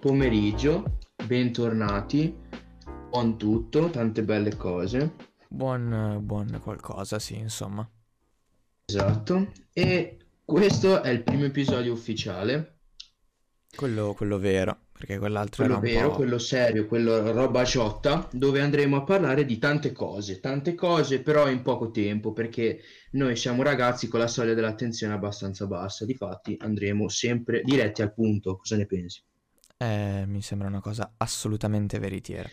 pomeriggio, 0.00 0.96
bentornati. 1.26 2.34
Buon 3.10 3.36
tutto, 3.36 3.90
tante 3.90 4.22
belle 4.22 4.56
cose. 4.56 5.14
Buon, 5.46 6.20
buon 6.22 6.58
qualcosa, 6.62 7.18
sì, 7.18 7.36
insomma. 7.36 7.86
Esatto. 8.86 9.52
E 9.74 10.16
questo 10.42 11.02
è 11.02 11.10
il 11.10 11.22
primo 11.22 11.44
episodio 11.44 11.92
ufficiale. 11.92 12.78
Quello, 13.76 14.14
quello 14.14 14.38
vero, 14.38 14.86
perché 14.90 15.18
quell'altro 15.18 15.64
Quello 15.64 15.80
era 15.80 16.00
vero, 16.00 16.10
quello 16.12 16.38
serio, 16.38 16.86
quello 16.86 17.30
roba 17.32 17.62
ciotta, 17.66 18.26
dove 18.32 18.62
andremo 18.62 18.96
a 18.96 19.04
parlare 19.04 19.44
di 19.44 19.58
tante 19.58 19.92
cose, 19.92 20.40
tante 20.40 20.74
cose 20.74 21.20
però 21.20 21.48
in 21.50 21.60
poco 21.60 21.90
tempo, 21.90 22.32
perché 22.32 22.80
noi 23.12 23.36
siamo 23.36 23.62
ragazzi 23.62 24.08
con 24.08 24.18
la 24.20 24.26
soglia 24.26 24.54
dell'attenzione 24.54 25.12
abbastanza 25.12 25.66
bassa, 25.66 26.06
difatti 26.06 26.56
andremo 26.58 27.08
sempre 27.08 27.60
diretti 27.62 28.00
al 28.00 28.14
punto, 28.14 28.56
cosa 28.56 28.76
ne 28.76 28.86
pensi? 28.86 29.22
Eh, 29.82 30.24
mi 30.26 30.42
sembra 30.42 30.68
una 30.68 30.82
cosa 30.82 31.14
assolutamente 31.16 31.98
veritiera. 31.98 32.46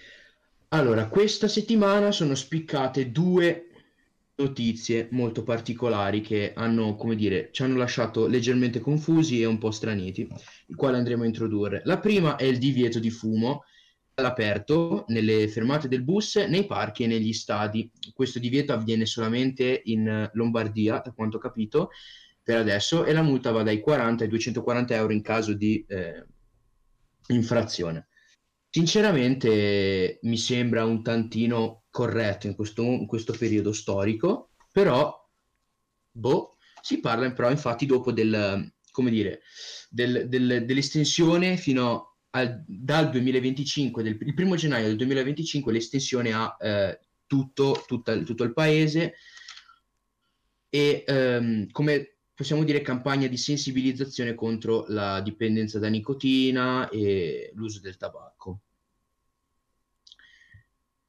Allora, 0.70 1.08
questa 1.10 1.50
settimana 1.50 2.14
sono 2.14 2.36
spiccate 2.36 3.12
due 3.12 3.68
notizie 4.36 5.10
molto 5.12 5.44
particolari 5.44 6.22
che 6.22 6.54
hanno, 6.56 6.96
come 6.96 7.16
dire, 7.16 7.50
ci 7.52 7.64
hanno 7.64 7.76
lasciato 7.76 8.28
leggermente 8.28 8.80
confusi 8.80 9.42
e 9.42 9.46
un 9.46 9.58
po' 9.58 9.72
straniti, 9.72 10.26
il 10.68 10.76
quale 10.78 10.96
andremo 10.96 11.24
a 11.24 11.26
introdurre. 11.26 11.82
La 11.84 12.00
prima 12.00 12.38
è 12.38 12.46
il 12.46 12.60
divieto 12.60 13.00
di 13.00 13.10
fumo 13.10 13.64
all'aperto 14.14 15.04
nelle 15.08 15.50
fermate 15.50 15.90
del 15.90 16.04
bus, 16.04 16.38
nei 16.38 16.66
parchi 16.66 17.04
e 17.04 17.08
negli 17.08 17.34
stadi. 17.34 17.92
Questo 18.14 18.40
divieto 18.40 18.72
avviene 18.72 19.06
solamente 19.06 19.82
in 19.86 20.30
Lombardia, 20.32 21.02
da 21.04 21.12
quanto 21.12 21.38
ho 21.38 21.42
capito, 21.42 21.90
per 22.42 22.56
adesso, 22.56 23.04
e 23.04 23.12
la 23.12 23.22
multa 23.22 23.52
va 23.52 23.64
dai 23.64 23.82
40 23.82 24.24
ai 24.24 24.30
240 24.30 24.96
euro 24.96 25.12
in 25.12 25.22
caso 25.22 25.54
di 25.54 25.84
eh, 25.90 26.26
infrazione. 27.28 28.08
Sinceramente 28.70 30.20
mi 30.24 30.38
sembra 30.38 30.86
un 30.86 31.02
tantino 31.02 31.84
corretto 31.90 32.48
in 32.48 32.56
questo, 32.56 32.82
in 32.84 33.08
questo 33.08 33.34
periodo 33.34 33.72
storico, 33.74 34.52
però 34.72 35.14
boh, 36.12 36.58
si 36.82 37.00
parla 37.00 37.32
però 37.32 37.50
infatti 37.50 37.86
dopo 37.86 38.12
del, 38.12 38.72
come 38.92 39.10
dire, 39.10 39.42
del- 39.90 40.28
del- 40.28 40.66
dell'estensione 40.66 41.58
fino 41.58 42.18
al, 42.32 42.64
dal 42.68 43.10
2025, 43.10 44.04
del, 44.04 44.18
il 44.20 44.34
primo 44.34 44.56
gennaio 44.56 44.88
del 44.88 44.98
2025 44.98 45.72
l'estensione 45.74 46.34
a 46.34 46.56
eh, 46.60 47.00
tutto, 47.26 47.84
tutta- 47.88 48.22
tutto 48.22 48.44
il 48.44 48.54
paese 48.54 49.16
e 50.70 51.04
ehm, 51.08 51.70
come 51.72 52.17
possiamo 52.38 52.64
dire 52.64 52.82
campagna 52.82 53.26
di 53.26 53.36
sensibilizzazione 53.36 54.36
contro 54.36 54.86
la 54.90 55.22
dipendenza 55.22 55.80
da 55.80 55.88
nicotina 55.88 56.88
e 56.90 57.50
l'uso 57.56 57.80
del 57.80 57.98
tabacco. 57.98 58.60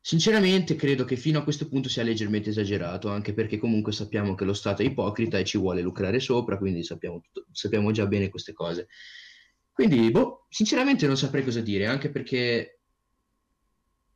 Sinceramente 0.01 0.75
credo 0.75 1.05
che 1.05 1.17
fino 1.17 1.39
a 1.39 1.43
questo 1.43 1.69
punto 1.69 1.91
sia 1.91 2.03
leggermente 2.03 2.49
esagerato, 2.49 3.11
anche 3.11 3.35
perché 3.35 3.59
comunque 3.59 3.93
sappiamo 3.93 4.35
che 4.35 4.47
lo 4.47 4.55
Stato 4.55 4.81
è 4.81 4.87
ipocrita 4.87 5.39
e 5.39 5.45
ci 5.45 5.59
vuole 5.59 5.83
lucrare 5.83 6.19
sopra, 6.19 6.57
quindi 6.57 6.83
sappiamo, 6.83 7.21
tutto- 7.21 7.45
sappiamo 7.53 7.91
già 7.91 8.07
bene 8.07 8.31
queste 8.31 8.55
cose. 8.55 8.89
Quindi, 9.71 10.11
boh, 10.11 10.47
sinceramente 10.49 11.07
non 11.07 11.19
saprei 11.19 11.45
cosa 11.45 11.61
dire, 11.61 11.85
anche 11.85 12.11
perché 12.11 12.81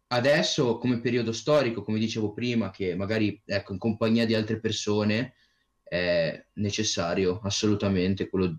adesso, 0.07 0.79
come 0.79 1.03
periodo 1.03 1.33
storico, 1.33 1.83
come 1.83 1.99
dicevo 1.99 2.33
prima, 2.33 2.71
che 2.71 2.95
magari, 2.95 3.43
ecco, 3.45 3.75
in 3.75 3.79
compagnia 3.79 4.25
di 4.25 4.35
altre 4.35 4.61
persone 4.61 5.35
è 5.93 6.47
necessario 6.55 7.39
assolutamente, 7.43 8.31
quello, 8.31 8.59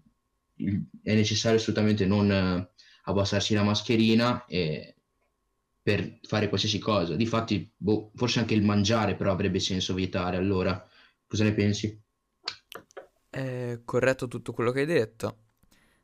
è 1.02 1.16
necessario 1.16 1.58
assolutamente 1.58 2.06
non 2.06 2.32
eh, 2.32 2.70
abbassarsi 3.06 3.56
la 3.56 3.64
mascherina 3.64 4.46
e 4.46 4.98
per 5.82 6.20
fare 6.22 6.48
qualsiasi 6.48 6.78
cosa. 6.78 7.16
Difatti, 7.16 7.74
boh, 7.76 8.12
forse 8.14 8.38
anche 8.38 8.54
il 8.54 8.62
mangiare 8.62 9.16
però 9.16 9.32
avrebbe 9.32 9.60
senso 9.60 9.96
vietare, 9.96 10.38
allora, 10.38 10.88
cosa 11.26 11.44
ne 11.44 11.56
pensi? 11.56 12.00
È 13.32 13.82
corretto 13.84 14.28
tutto 14.28 14.54
quello 14.54 14.70
che 14.70 14.82
hai 14.82 14.86
detto. 14.86 15.38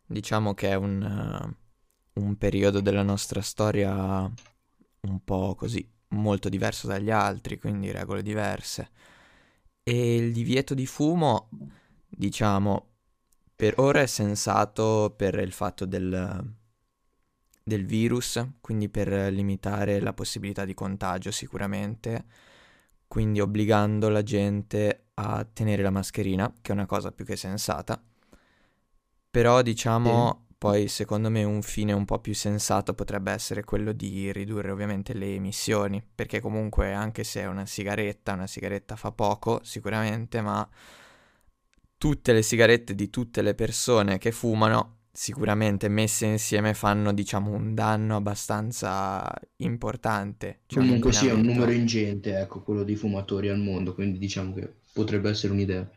Diciamo 0.08 0.56
che 0.56 0.70
è 0.70 0.74
un, 0.74 1.04
eh, 1.04 2.20
un 2.22 2.38
periodo 2.38 2.82
della 2.82 3.04
nostra 3.04 3.42
storia 3.42 4.24
un 5.02 5.24
po' 5.24 5.54
così, 5.54 5.88
molto 6.10 6.50
diverso 6.50 6.88
dagli 6.88 7.12
altri, 7.12 7.60
quindi 7.60 7.92
regole 7.92 8.24
diverse. 8.24 8.90
E 9.90 10.16
il 10.18 10.34
divieto 10.34 10.76
di 10.76 10.86
fumo, 10.86 11.50
diciamo, 12.08 12.90
per 13.56 13.80
ora 13.80 14.02
è 14.02 14.06
sensato 14.06 15.12
per 15.18 15.34
il 15.40 15.52
fatto 15.52 15.86
del, 15.86 16.54
del 17.64 17.86
virus, 17.88 18.40
quindi 18.62 18.88
per 18.88 19.34
limitare 19.34 20.00
la 20.00 20.14
possibilità 20.14 20.64
di 20.64 20.76
contagio 20.76 21.32
sicuramente, 21.32 22.26
quindi 23.08 23.40
obbligando 23.40 24.10
la 24.10 24.22
gente 24.22 25.08
a 25.16 25.44
tenere 25.44 25.82
la 25.82 25.90
mascherina, 25.90 26.54
che 26.62 26.70
è 26.70 26.76
una 26.76 26.86
cosa 26.86 27.12
più 27.12 27.26
che 27.26 27.36
sensata. 27.36 28.00
Però 29.32 29.64
diciamo, 29.64 30.49
poi 30.60 30.90
secondo 30.90 31.30
me 31.30 31.46
un 31.46 31.62
fine 31.62 31.94
un 31.94 32.04
po' 32.04 32.20
più 32.20 32.36
sensato 32.36 32.94
potrebbe 32.94 33.32
essere 33.32 33.64
quello 33.64 33.94
di 33.94 34.30
ridurre 34.34 34.72
ovviamente 34.72 35.14
le 35.14 35.34
emissioni, 35.34 36.04
perché 36.14 36.42
comunque 36.42 36.92
anche 36.92 37.24
se 37.24 37.40
è 37.40 37.46
una 37.48 37.66
sigaretta, 37.66 38.34
una 38.34 38.46
sigaretta 38.46 38.98
fa 38.98 39.14
poco 39.14 39.62
sicuramente, 39.64 40.42
ma 40.42 40.68
tutte 41.98 42.34
le 42.34 42.42
sigarette 42.42 42.94
di 42.94 43.10
tutte 43.10 43.42
le 43.42 43.56
persone 43.56 44.18
che 44.18 44.34
fumano 44.34 44.98
sicuramente 45.14 45.88
messe 45.88 46.26
insieme 46.26 46.74
fanno 46.74 47.14
diciamo 47.14 47.52
un 47.52 47.74
danno 47.74 48.18
abbastanza 48.18 49.34
importante, 49.58 50.64
cioè 50.66 50.82
un 50.82 50.88
Comunque 50.88 51.14
sia 51.14 51.36
un 51.36 51.42
numero 51.42 51.72
ingente, 51.72 52.38
ecco, 52.38 52.62
quello 52.64 52.84
di 52.84 52.98
fumatori 52.98 53.48
al 53.48 53.60
mondo, 53.60 53.94
quindi 53.94 54.20
diciamo 54.20 54.54
che 54.54 54.74
potrebbe 54.92 55.30
essere 55.30 55.54
un'idea. 55.54 55.90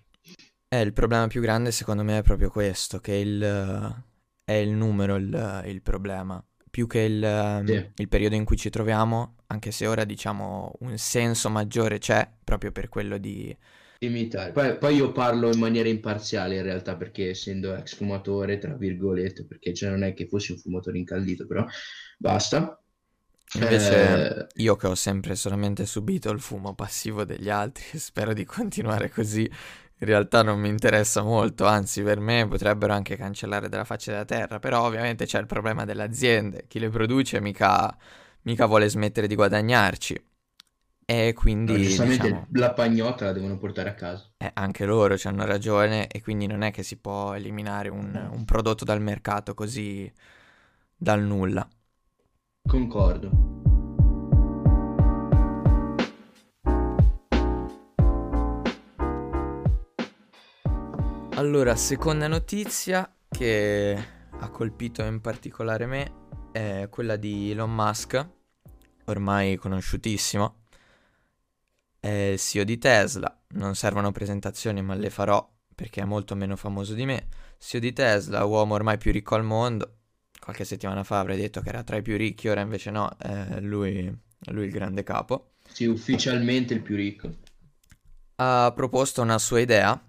Eh, 0.69 0.81
il 0.81 0.93
problema 0.93 1.27
più 1.27 1.41
grande 1.41 1.73
secondo 1.73 2.05
me 2.05 2.19
è 2.19 2.23
proprio 2.23 2.49
questo, 2.49 3.01
che 3.01 3.15
il, 3.15 4.05
è 4.53 4.57
il 4.57 4.71
numero 4.71 5.17
il, 5.17 5.63
il 5.67 5.83
problema, 5.83 6.43
più 6.71 6.87
che 6.87 7.01
il, 7.01 7.23
ehm, 7.25 7.67
Sì. 7.67 7.93
il 7.97 8.09
periodo 8.09 8.35
in 8.35 8.45
cui 8.45 8.57
ci 8.57 8.71
troviamo, 8.71 9.37
anche 9.49 9.71
se 9.73 9.87
ora 9.87 10.05
diciamo 10.05 10.73
un 10.81 10.97
senso 10.99 11.51
maggiore 11.51 11.99
c'è, 11.99 12.29
proprio 12.45 12.73
per 12.73 12.89
quello 12.89 13.19
di... 13.19 13.57
Imitare. 14.03 14.51
Poi, 14.51 14.79
poi 14.79 14.97
io 14.97 15.13
parlo 15.13 15.53
in 15.53 15.61
maniera 15.61 15.89
imparziale 15.89 16.57
in 16.57 16.63
realtà 16.65 16.97
perché 16.97 17.31
essendo 17.31 17.73
ex 17.77 17.95
fumatore, 17.95 18.59
tra 18.59 18.75
virgolette, 18.75 19.45
perché 19.47 19.73
cioè 19.73 19.91
non 19.91 20.03
è 20.03 20.13
che 20.13 20.27
fossi 20.27 20.51
un 20.51 20.59
fumatore 20.59 20.99
incallito, 20.99 21.47
però 21.47 21.65
basta. 22.19 22.83
Invece 23.55 24.35
Eh, 24.35 24.47
io 24.57 24.77
che 24.77 24.87
ho 24.87 24.95
sempre 24.95 25.35
solamente 25.35 25.85
subito 25.87 26.31
il 26.31 26.41
fumo 26.41 26.75
passivo 26.75 27.25
degli 27.25 27.51
altri 27.51 27.85
spero 28.01 28.33
di 28.33 28.45
continuare 28.45 29.11
così, 29.11 29.49
in 30.03 30.09
realtà 30.09 30.43
non 30.43 30.59
mi 30.61 30.69
interessa 30.69 31.23
molto, 31.23 31.65
anzi 31.67 32.03
per 32.03 32.19
me 32.21 32.47
potrebbero 32.49 32.93
anche 32.93 33.17
cancellare 33.17 33.69
dalla 33.69 33.85
faccia 33.85 34.11
della 34.13 34.25
terra, 34.25 34.59
però 34.59 34.85
ovviamente 34.85 35.27
c'è 35.27 35.39
il 35.39 35.47
problema 35.47 35.85
delle 35.85 36.03
aziende, 36.03 36.67
chi 36.69 36.79
le 36.81 36.89
produce 36.91 37.41
mica, 37.41 37.97
mica 38.43 38.67
vuole 38.67 38.89
smettere 38.89 39.27
di 39.29 39.35
guadagnarci 39.37 40.25
e 41.05 41.35
no, 41.35 41.41
quindi 41.41 41.81
giustamente 41.81 42.29
diciamo, 42.29 42.49
la 42.53 42.73
pagnotta 42.73 43.25
la 43.25 43.33
devono 43.33 43.59
portare 43.59 43.89
a 43.91 43.95
casa. 43.95 44.31
eh, 44.39 44.51
anche 44.55 44.85
loro 44.85 45.17
ci 45.17 45.27
hanno 45.29 45.45
ragione 45.47 46.07
e 46.09 46.21
quindi 46.23 46.47
non 46.47 46.63
è 46.63 46.71
che 46.71 46.83
si 46.83 46.97
può 46.97 47.35
eliminare 47.35 47.89
un, 47.89 48.15
un 48.31 48.45
prodotto 48.45 48.85
dal 48.85 49.01
mercato 49.01 49.55
così 49.55 50.11
dal 50.97 51.23
nulla. 51.23 51.67
Concordo. 52.69 53.31
Allora, 61.43 61.75
seconda 61.75 62.29
notizia 62.29 63.13
che 63.29 63.99
ha 64.31 64.49
colpito 64.51 65.03
in 65.03 65.21
particolare 65.21 65.87
me 65.87 66.13
è 66.53 66.87
quella 66.89 67.17
di 67.17 67.51
Elon 67.51 67.75
Musk, 67.75 68.29
ormai 69.07 69.57
conosciutissimo, 69.57 70.67
è 71.99 72.09
il 72.09 72.39
CEO 72.39 72.63
di 72.63 72.79
Tesla. 72.79 73.43
Non 73.55 73.75
servono 73.75 74.13
presentazioni, 74.13 74.83
ma 74.83 74.95
le 74.95 75.11
farò 75.11 75.53
perché 75.75 76.03
è 76.03 76.05
molto 76.05 76.37
meno 76.37 76.55
famoso 76.55 76.95
di 76.95 77.07
me. 77.07 77.27
CEO 77.59 77.81
di 77.81 77.93
Tesla, 77.93 78.45
uomo 78.45 78.75
ormai 78.75 78.97
più 78.97 79.11
ricco 79.11 79.35
al 79.35 79.43
mondo. 79.43 79.97
Qualche 80.39 80.65
settimana 80.65 81.03
fa 81.03 81.19
avrei 81.19 81.39
detto 81.39 81.61
che 81.61 81.71
era 81.71 81.83
tra 81.83 81.97
i 81.97 82.03
più 82.03 82.17
ricchi, 82.17 82.47
ora 82.47 82.61
invece 82.61 82.93
no, 82.93 83.11
è 83.19 83.59
lui, 83.59 84.07
è 84.07 84.51
lui 84.53 84.67
il 84.67 84.71
grande 84.71 85.03
capo. 85.03 85.55
Sì, 85.69 85.87
ufficialmente 85.87 86.73
il 86.73 86.83
più 86.83 86.95
ricco. 86.95 87.29
Ha 88.37 88.73
proposto 88.77 89.23
una 89.23 89.41
sua 89.41 89.59
idea 89.59 90.01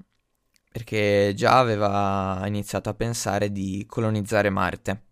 perché 0.74 1.34
già 1.36 1.60
aveva 1.60 2.42
iniziato 2.48 2.90
a 2.90 2.96
pensare 2.96 3.52
di 3.52 3.86
colonizzare 3.88 4.50
Marte 4.50 5.04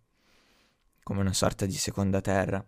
come 1.04 1.20
una 1.20 1.32
sorta 1.32 1.66
di 1.66 1.74
seconda 1.74 2.20
terra 2.20 2.66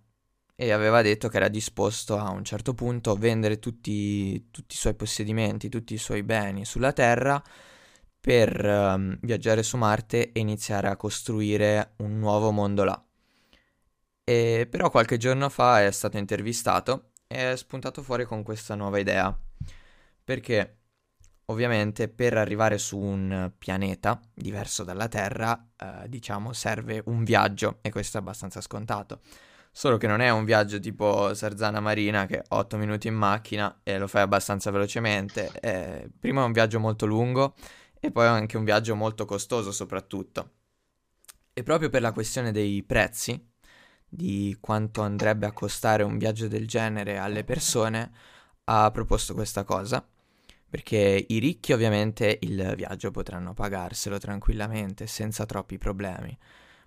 e 0.54 0.70
aveva 0.70 1.02
detto 1.02 1.26
che 1.26 1.38
era 1.38 1.48
disposto 1.48 2.16
a 2.16 2.30
un 2.30 2.44
certo 2.44 2.72
punto 2.72 3.10
a 3.10 3.18
vendere 3.18 3.58
tutti, 3.58 4.50
tutti 4.52 4.74
i 4.76 4.78
suoi 4.78 4.94
possedimenti, 4.94 5.68
tutti 5.68 5.94
i 5.94 5.98
suoi 5.98 6.22
beni 6.22 6.64
sulla 6.64 6.92
Terra 6.92 7.42
per 8.20 8.64
ehm, 8.64 9.18
viaggiare 9.22 9.64
su 9.64 9.76
Marte 9.76 10.30
e 10.30 10.38
iniziare 10.38 10.86
a 10.86 10.96
costruire 10.96 11.94
un 11.96 12.16
nuovo 12.20 12.52
mondo 12.52 12.84
là. 12.84 13.04
E 14.22 14.68
però 14.70 14.88
qualche 14.88 15.16
giorno 15.16 15.48
fa 15.48 15.84
è 15.84 15.90
stato 15.90 16.16
intervistato 16.16 17.10
e 17.26 17.50
è 17.50 17.56
spuntato 17.56 18.02
fuori 18.02 18.24
con 18.24 18.44
questa 18.44 18.76
nuova 18.76 19.00
idea. 19.00 19.36
Perché 20.22 20.83
ovviamente 21.46 22.08
per 22.08 22.36
arrivare 22.36 22.78
su 22.78 22.98
un 22.98 23.52
pianeta 23.56 24.20
diverso 24.32 24.84
dalla 24.84 25.08
Terra, 25.08 25.68
eh, 25.76 26.08
diciamo, 26.08 26.52
serve 26.52 27.02
un 27.06 27.24
viaggio 27.24 27.78
e 27.82 27.90
questo 27.90 28.18
è 28.18 28.20
abbastanza 28.20 28.60
scontato. 28.60 29.20
Solo 29.76 29.96
che 29.96 30.06
non 30.06 30.20
è 30.20 30.30
un 30.30 30.44
viaggio 30.44 30.78
tipo 30.78 31.34
Sarzana 31.34 31.80
Marina 31.80 32.26
che 32.26 32.44
8 32.48 32.76
minuti 32.76 33.08
in 33.08 33.14
macchina 33.14 33.80
e 33.82 33.98
lo 33.98 34.06
fai 34.06 34.22
abbastanza 34.22 34.70
velocemente. 34.70 35.50
Eh, 35.60 36.08
prima 36.18 36.42
è 36.42 36.44
un 36.44 36.52
viaggio 36.52 36.78
molto 36.78 37.06
lungo 37.06 37.54
e 37.98 38.12
poi 38.12 38.26
anche 38.26 38.56
un 38.56 38.64
viaggio 38.64 38.94
molto 38.94 39.24
costoso 39.24 39.72
soprattutto. 39.72 40.50
E 41.52 41.62
proprio 41.62 41.88
per 41.88 42.02
la 42.02 42.12
questione 42.12 42.52
dei 42.52 42.82
prezzi, 42.84 43.52
di 44.08 44.56
quanto 44.60 45.02
andrebbe 45.02 45.46
a 45.46 45.52
costare 45.52 46.02
un 46.04 46.18
viaggio 46.18 46.46
del 46.46 46.68
genere 46.68 47.18
alle 47.18 47.42
persone, 47.44 48.12
ha 48.64 48.90
proposto 48.90 49.34
questa 49.34 49.64
cosa. 49.64 50.06
Perché 50.74 51.24
i 51.28 51.38
ricchi 51.38 51.72
ovviamente 51.72 52.36
il 52.42 52.74
viaggio 52.74 53.12
potranno 53.12 53.54
pagarselo 53.54 54.18
tranquillamente, 54.18 55.06
senza 55.06 55.46
troppi 55.46 55.78
problemi. 55.78 56.36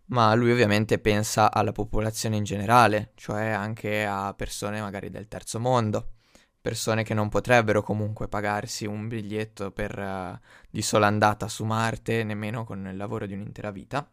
Ma 0.07 0.33
lui 0.33 0.51
ovviamente 0.51 0.99
pensa 0.99 1.49
alla 1.53 1.71
popolazione 1.71 2.35
in 2.35 2.43
generale, 2.43 3.13
cioè 3.15 3.47
anche 3.47 4.05
a 4.05 4.33
persone 4.33 4.81
magari 4.81 5.09
del 5.09 5.29
terzo 5.29 5.61
mondo, 5.61 6.15
persone 6.59 7.03
che 7.03 7.13
non 7.13 7.29
potrebbero 7.29 7.81
comunque 7.81 8.27
pagarsi 8.27 8.85
un 8.85 9.07
biglietto 9.07 9.71
per, 9.71 9.97
uh, 9.97 10.37
di 10.69 10.81
sola 10.81 11.07
andata 11.07 11.47
su 11.47 11.63
Marte, 11.63 12.25
nemmeno 12.25 12.65
con 12.65 12.85
il 12.87 12.97
lavoro 12.97 13.25
di 13.25 13.35
un'intera 13.35 13.71
vita. 13.71 14.05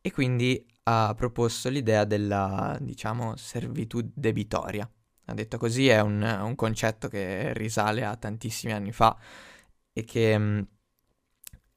E 0.00 0.10
quindi 0.10 0.66
ha 0.82 1.14
proposto 1.16 1.68
l'idea 1.68 2.04
della, 2.04 2.76
diciamo, 2.80 3.36
servitù 3.36 4.00
debitoria. 4.12 4.90
Detto 5.34 5.58
così, 5.58 5.88
è 5.88 6.00
un, 6.00 6.22
un 6.22 6.54
concetto 6.54 7.08
che 7.08 7.52
risale 7.54 8.04
a 8.04 8.16
tantissimi 8.16 8.72
anni 8.72 8.92
fa 8.92 9.16
e 9.92 10.04
che 10.04 10.36
mh, 10.38 10.42
mm, 10.42 10.62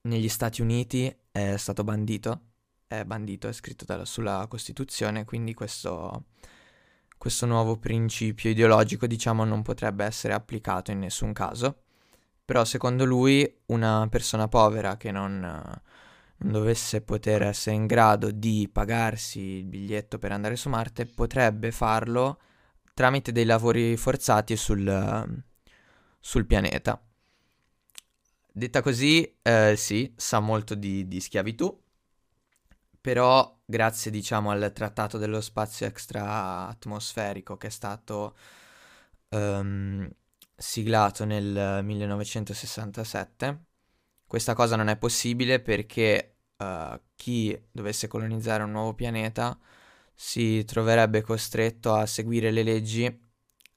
negli 0.01 0.29
Stati 0.29 0.61
Uniti 0.61 1.13
è 1.31 1.55
stato 1.57 1.83
bandito, 1.83 2.41
è 2.87 3.03
bandito, 3.05 3.47
è 3.47 3.53
scritto 3.53 3.85
dalla, 3.85 4.05
sulla 4.05 4.45
Costituzione, 4.49 5.25
quindi 5.25 5.53
questo, 5.53 6.25
questo 7.17 7.45
nuovo 7.45 7.77
principio 7.77 8.49
ideologico, 8.49 9.07
diciamo, 9.07 9.43
non 9.43 9.61
potrebbe 9.61 10.05
essere 10.05 10.33
applicato 10.33 10.91
in 10.91 10.99
nessun 10.99 11.33
caso. 11.33 11.83
Però 12.45 12.65
secondo 12.65 13.05
lui 13.05 13.61
una 13.67 14.05
persona 14.09 14.47
povera 14.49 14.97
che 14.97 15.11
non 15.11 15.81
dovesse 16.37 17.01
poter 17.01 17.43
essere 17.43 17.75
in 17.75 17.85
grado 17.87 18.31
di 18.31 18.69
pagarsi 18.71 19.39
il 19.39 19.65
biglietto 19.65 20.19
per 20.19 20.31
andare 20.33 20.55
su 20.55 20.69
Marte, 20.69 21.05
potrebbe 21.05 21.71
farlo 21.71 22.39
tramite 22.93 23.31
dei 23.31 23.45
lavori 23.45 23.97
forzati 23.97 24.55
sul, 24.55 25.43
sul 26.19 26.45
pianeta. 26.45 27.01
Detta 28.55 28.81
così, 28.81 29.39
eh, 29.41 29.73
sì, 29.75 30.13
sa 30.15 30.39
molto 30.39 30.75
di, 30.75 31.07
di, 31.07 31.19
schiavitù, 31.19 31.81
però 33.01 33.59
grazie, 33.65 34.11
diciamo, 34.11 34.51
al 34.51 34.71
trattato 34.73 35.17
dello 35.17 35.41
spazio 35.41 35.87
extra-atmosferico 35.87 37.57
che 37.57 37.67
è 37.67 37.71
stato 37.71 38.35
um, 39.29 40.07
siglato 40.55 41.25
nel 41.25 41.83
1967, 41.83 43.63
questa 44.27 44.53
cosa 44.53 44.75
non 44.75 44.87
è 44.87 44.97
possibile 44.97 45.59
perché 45.59 46.35
uh, 46.57 46.99
chi 47.15 47.59
dovesse 47.71 48.07
colonizzare 48.07 48.63
un 48.63 48.71
nuovo 48.71 48.93
pianeta 48.93 49.57
si 50.13 50.63
troverebbe 50.65 51.21
costretto 51.21 51.93
a 51.93 52.05
seguire 52.05 52.51
le 52.51 52.63
leggi 52.63 53.21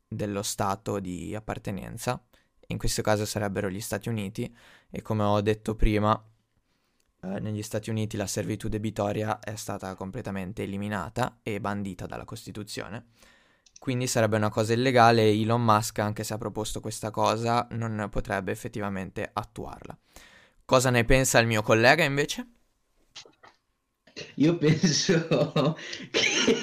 dello 0.08 0.42
Stato 0.42 1.00
di 1.00 1.34
appartenenza, 1.34 2.22
in 2.68 2.78
questo 2.78 3.02
caso 3.02 3.24
sarebbero 3.24 3.68
gli 3.68 3.80
Stati 3.80 4.08
Uniti, 4.08 4.54
e 4.90 5.02
come 5.02 5.22
ho 5.22 5.40
detto 5.40 5.74
prima, 5.74 6.20
eh, 7.22 7.40
negli 7.40 7.62
Stati 7.62 7.90
Uniti 7.90 8.16
la 8.16 8.26
servitù 8.26 8.68
debitoria 8.68 9.40
è 9.40 9.56
stata 9.56 9.94
completamente 9.94 10.62
eliminata 10.62 11.38
e 11.42 11.60
bandita 11.60 12.06
dalla 12.06 12.24
Costituzione. 12.24 13.06
Quindi 13.78 14.06
sarebbe 14.06 14.36
una 14.36 14.48
cosa 14.48 14.72
illegale 14.72 15.22
e 15.22 15.40
Elon 15.40 15.62
Musk, 15.62 15.98
anche 15.98 16.24
se 16.24 16.34
ha 16.34 16.38
proposto 16.38 16.80
questa 16.80 17.10
cosa, 17.10 17.66
non 17.72 18.08
potrebbe 18.10 18.50
effettivamente 18.50 19.28
attuarla. 19.30 19.96
Cosa 20.64 20.90
ne 20.90 21.04
pensa 21.04 21.38
il 21.38 21.46
mio 21.46 21.62
collega 21.62 22.02
invece? 22.02 22.55
Io 24.36 24.56
penso 24.56 25.74
che 26.10 26.54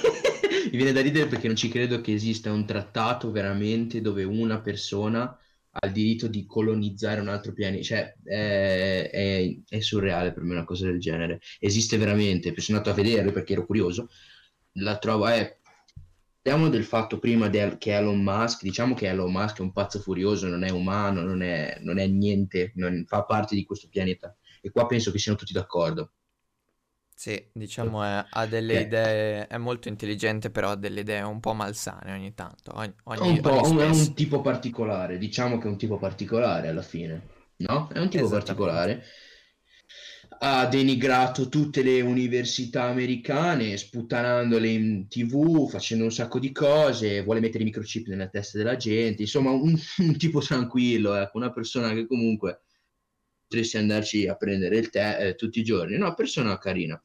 mi 0.71 0.77
viene 0.77 0.91
da 0.91 1.01
ridere 1.01 1.27
perché 1.27 1.47
non 1.47 1.55
ci 1.55 1.69
credo 1.69 2.01
che 2.01 2.13
esista 2.13 2.51
un 2.51 2.65
trattato 2.65 3.31
veramente 3.31 4.01
dove 4.01 4.23
una 4.23 4.59
persona 4.61 5.37
ha 5.75 5.87
il 5.87 5.91
diritto 5.91 6.27
di 6.27 6.45
colonizzare 6.45 7.21
un 7.21 7.27
altro 7.27 7.53
pianeta. 7.53 7.83
Cioè, 7.83 8.15
è, 8.23 9.09
è, 9.11 9.57
è 9.67 9.79
surreale 9.79 10.33
per 10.33 10.43
me 10.43 10.53
una 10.53 10.65
cosa 10.65 10.85
del 10.85 10.99
genere. 10.99 11.39
Esiste 11.59 11.97
veramente, 11.97 12.53
sono 12.59 12.77
andato 12.79 12.99
a 12.99 13.03
vederlo 13.03 13.31
perché 13.31 13.53
ero 13.53 13.65
curioso. 13.65 14.09
La 14.73 14.97
trovo, 14.97 15.27
è... 15.27 15.59
Parliamo 16.41 16.69
del 16.69 16.83
fatto 16.83 17.19
prima 17.19 17.47
del, 17.47 17.77
che 17.77 17.95
Elon 17.95 18.21
Musk, 18.21 18.63
diciamo 18.63 18.95
che 18.95 19.07
Elon 19.07 19.31
Musk 19.31 19.59
è 19.59 19.61
un 19.61 19.71
pazzo 19.71 19.99
furioso, 19.99 20.47
non 20.47 20.63
è 20.63 20.69
umano, 20.71 21.21
non 21.21 21.41
è, 21.41 21.77
non 21.81 21.99
è 21.99 22.07
niente, 22.07 22.73
non 22.75 23.05
fa 23.07 23.23
parte 23.23 23.55
di 23.55 23.63
questo 23.63 23.87
pianeta. 23.89 24.35
E 24.61 24.69
qua 24.71 24.85
penso 24.85 25.11
che 25.11 25.19
siano 25.19 25.37
tutti 25.37 25.53
d'accordo 25.53 26.13
sì, 27.23 27.41
diciamo 27.53 28.03
è, 28.03 28.25
ha 28.29 28.45
delle 28.47 28.81
idee, 28.81 29.47
è 29.47 29.55
molto 29.55 29.87
intelligente, 29.87 30.49
però 30.49 30.71
ha 30.71 30.75
delle 30.75 30.99
idee 30.99 31.21
un 31.21 31.39
po' 31.39 31.53
malsane 31.53 32.11
ogni 32.11 32.33
tanto. 32.33 32.73
Ogni, 32.75 32.93
ogni, 33.03 33.29
un 33.29 33.39
po', 33.39 33.61
ogni 33.61 33.77
è 33.77 33.85
un 33.85 34.13
tipo 34.13 34.41
particolare, 34.41 35.17
diciamo 35.17 35.57
che 35.57 35.67
è 35.67 35.69
un 35.69 35.77
tipo 35.77 35.97
particolare 35.97 36.67
alla 36.67 36.81
fine, 36.81 37.29
no? 37.59 37.87
È 37.93 37.99
un 37.99 38.09
tipo 38.09 38.27
particolare. 38.27 39.05
Ha 40.39 40.65
denigrato 40.65 41.47
tutte 41.47 41.81
le 41.81 42.01
università 42.01 42.89
americane, 42.89 43.77
sputtanandole 43.77 44.67
in 44.67 45.07
tv, 45.07 45.69
facendo 45.69 46.03
un 46.03 46.11
sacco 46.11 46.39
di 46.39 46.51
cose, 46.51 47.23
vuole 47.23 47.39
mettere 47.39 47.63
i 47.63 47.67
microchip 47.67 48.07
nella 48.07 48.27
testa 48.27 48.57
della 48.57 48.75
gente, 48.75 49.21
insomma 49.21 49.51
un, 49.51 49.73
un 49.99 50.17
tipo 50.17 50.41
tranquillo, 50.41 51.15
ecco, 51.15 51.37
una 51.37 51.53
persona 51.53 51.93
che 51.93 52.05
comunque 52.05 52.63
potresti 53.53 53.77
andarci 53.77 54.27
a 54.27 54.35
prendere 54.35 54.77
il 54.77 54.89
tè 54.89 55.17
eh, 55.19 55.35
tutti 55.35 55.59
i 55.59 55.63
giorni. 55.63 55.97
No, 55.97 56.15
persona 56.15 56.57
carina. 56.57 56.99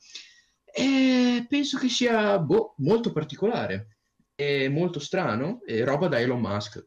E 0.64 1.44
penso 1.46 1.78
che 1.78 1.88
sia 1.88 2.38
boh, 2.38 2.74
molto 2.78 3.12
particolare 3.12 3.98
e 4.34 4.68
molto 4.70 4.98
strano 4.98 5.60
e 5.66 5.84
roba 5.84 6.08
da 6.08 6.18
Elon 6.18 6.40
Musk. 6.40 6.86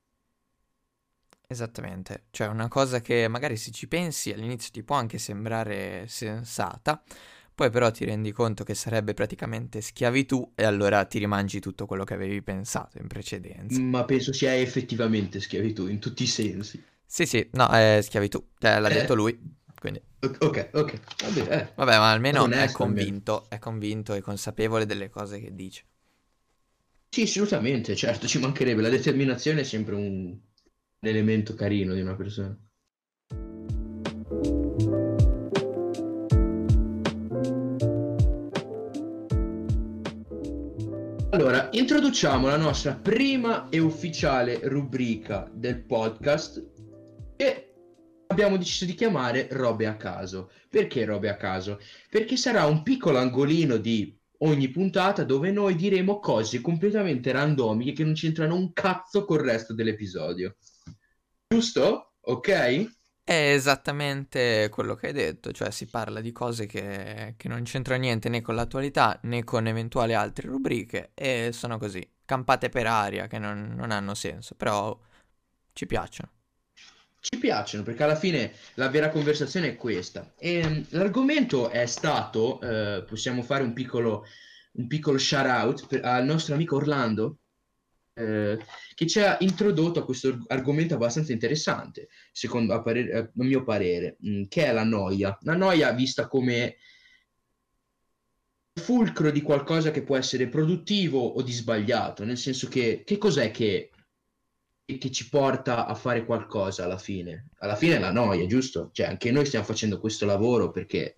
Esattamente, 1.48 2.28
cioè 2.32 2.48
una 2.48 2.70
cosa 2.70 3.02
che 3.02 3.28
magari 3.28 3.58
se 3.58 3.72
ci 3.72 3.88
pensi 3.88 4.32
all'inizio 4.32 4.72
ti 4.72 4.84
può 4.84 4.96
anche 4.96 5.18
sembrare 5.18 6.06
sensata, 6.08 7.04
poi 7.54 7.70
però 7.70 7.92
ti 7.92 8.06
rendi 8.06 8.32
conto 8.32 8.64
che 8.64 8.74
sarebbe 8.74 9.14
praticamente 9.14 9.82
schiavitù 9.82 10.54
e 10.56 10.64
allora 10.64 11.04
ti 11.04 11.20
rimangi 11.20 11.60
tutto 11.60 11.86
quello 11.86 12.06
che 12.06 12.14
avevi 12.14 12.42
pensato 12.42 13.00
in 13.00 13.08
precedenza. 13.08 13.82
Ma 13.82 14.06
penso 14.06 14.32
sia 14.32 14.56
effettivamente 14.56 15.42
schiavitù 15.42 15.88
in 15.88 16.00
tutti 16.00 16.24
i 16.24 16.28
sensi. 16.28 16.82
Sì, 17.14 17.26
sì, 17.26 17.46
no, 17.56 17.68
è 17.68 18.00
schiavitù, 18.02 18.42
eh, 18.62 18.80
l'ha 18.80 18.88
eh. 18.88 18.94
detto 18.94 19.16
lui, 19.16 19.38
quindi... 19.78 20.02
Ok, 20.22 20.70
ok, 20.72 21.00
vabbè, 21.22 21.58
eh. 21.58 21.72
Vabbè 21.76 21.98
ma 21.98 22.10
almeno 22.10 22.48
è 22.50 22.72
convinto, 22.72 23.50
è 23.50 23.60
convinto 23.60 24.14
e 24.14 24.22
consapevole 24.22 24.86
delle 24.86 25.10
cose 25.10 25.42
che 25.42 25.54
dice. 25.54 25.84
Sì, 27.10 27.24
assolutamente, 27.24 27.98
certo, 27.98 28.28
ci 28.28 28.40
mancherebbe, 28.40 28.82
la 28.82 28.88
determinazione 28.88 29.60
è 29.60 29.64
sempre 29.66 29.96
un 29.96 30.38
elemento 31.02 31.54
carino 31.54 31.94
di 31.94 32.00
una 32.00 32.16
persona. 32.16 32.58
Allora, 41.32 41.68
introduciamo 41.74 42.48
la 42.48 42.58
nostra 42.58 42.94
prima 42.94 43.68
e 43.68 43.80
ufficiale 43.80 44.62
rubrica 44.64 45.50
del 45.54 45.82
podcast 45.82 46.72
e 47.42 47.74
abbiamo 48.28 48.56
deciso 48.56 48.86
di 48.86 48.94
chiamare 48.94 49.48
robe 49.52 49.88
a 49.88 49.96
caso. 49.96 50.52
Perché 50.70 51.06
robe 51.06 51.28
a 51.30 51.38
caso? 51.38 51.80
Perché 52.10 52.38
sarà 52.38 52.66
un 52.66 52.84
piccolo 52.84 53.18
angolino 53.18 53.78
di 53.78 54.16
ogni 54.44 54.70
puntata 54.70 55.24
dove 55.24 55.52
noi 55.52 55.76
diremo 55.76 56.20
cose 56.20 56.62
completamente 56.62 57.32
randomiche 57.32 57.94
che 57.94 58.04
non 58.04 58.14
c'entrano 58.14 58.56
un 58.56 58.74
cazzo 58.74 59.26
col 59.26 59.40
resto 59.40 59.74
dell'episodio. 59.74 60.56
Giusto? 61.48 62.14
Ok? 62.22 63.00
È 63.24 63.54
esattamente 63.54 64.70
quello 64.70 64.94
che 64.96 65.08
hai 65.08 65.14
detto, 65.14 65.52
cioè 65.52 65.72
si 65.72 65.88
parla 65.88 66.22
di 66.22 66.32
cose 66.32 66.68
che, 66.68 67.34
che 67.38 67.48
non 67.48 67.64
c'entrano 67.64 68.02
niente 68.02 68.30
né 68.30 68.42
con 68.42 68.56
l'attualità 68.56 69.20
né 69.24 69.44
con 69.44 69.68
eventuali 69.68 70.14
altre 70.14 70.48
rubriche 70.48 71.12
e 71.16 71.50
sono 71.54 71.78
così, 71.78 72.08
campate 72.24 72.70
per 72.70 72.88
aria 72.88 73.28
che 73.28 73.40
non, 73.40 73.74
non 73.76 73.92
hanno 73.92 74.14
senso, 74.16 74.56
però 74.56 74.98
ci 75.74 75.86
piacciono 75.86 76.32
ci 77.22 77.38
piacciono 77.38 77.84
perché 77.84 78.04
alla 78.04 78.16
fine 78.16 78.52
la 78.74 78.90
vera 78.90 79.10
conversazione 79.10 79.70
è 79.70 79.76
questa. 79.76 80.34
E, 80.38 80.56
ehm, 80.56 80.86
l'argomento 80.90 81.70
è 81.70 81.86
stato, 81.86 82.60
eh, 82.62 83.04
possiamo 83.08 83.44
fare 83.44 83.64
un 83.64 83.74
piccolo 83.74 84.26
un 84.74 84.88
piccolo 84.88 85.18
shout 85.18 85.46
out 85.46 85.88
per, 85.88 86.04
al 86.06 86.26
nostro 86.26 86.54
amico 86.54 86.78
Orlando, 86.78 87.40
eh, 88.14 88.58
che 88.94 89.08
ci 89.08 89.20
ha 89.20 89.38
introdotto 89.42 90.00
a 90.00 90.06
questo 90.06 90.44
argomento 90.48 90.94
abbastanza 90.94 91.32
interessante, 91.32 92.08
secondo 92.32 92.74
a, 92.74 92.82
parere, 92.82 93.18
a 93.18 93.30
mio 93.34 93.64
parere, 93.64 94.18
mm, 94.26 94.44
che 94.48 94.66
è 94.66 94.72
la 94.72 94.84
noia. 94.84 95.38
La 95.42 95.56
noia 95.56 95.92
vista 95.92 96.28
come 96.28 96.78
fulcro 98.74 99.32
di 99.32 99.42
qualcosa 99.42 99.92
che 99.92 100.04
può 100.04 100.16
essere 100.16 100.48
produttivo 100.48 101.20
o 101.20 101.42
di 101.42 101.52
sbagliato, 101.52 102.24
nel 102.24 102.38
senso 102.38 102.68
che 102.68 103.04
che 103.06 103.18
cos'è 103.18 103.52
che, 103.52 103.92
che 104.98 105.12
ci 105.12 105.30
porta 105.30 105.86
a 105.86 105.96
fare 105.96 106.26
qualcosa 106.26 106.84
alla 106.84 106.98
fine? 106.98 107.50
Alla 107.60 107.76
fine 107.76 107.96
è 107.96 108.00
la 108.00 108.12
noia, 108.12 108.46
giusto? 108.46 108.90
Cioè 108.92 109.08
anche 109.08 109.32
noi 109.32 109.46
stiamo 109.46 109.66
facendo 109.66 110.00
questo 110.00 110.26
lavoro 110.26 110.72
perché 110.72 111.18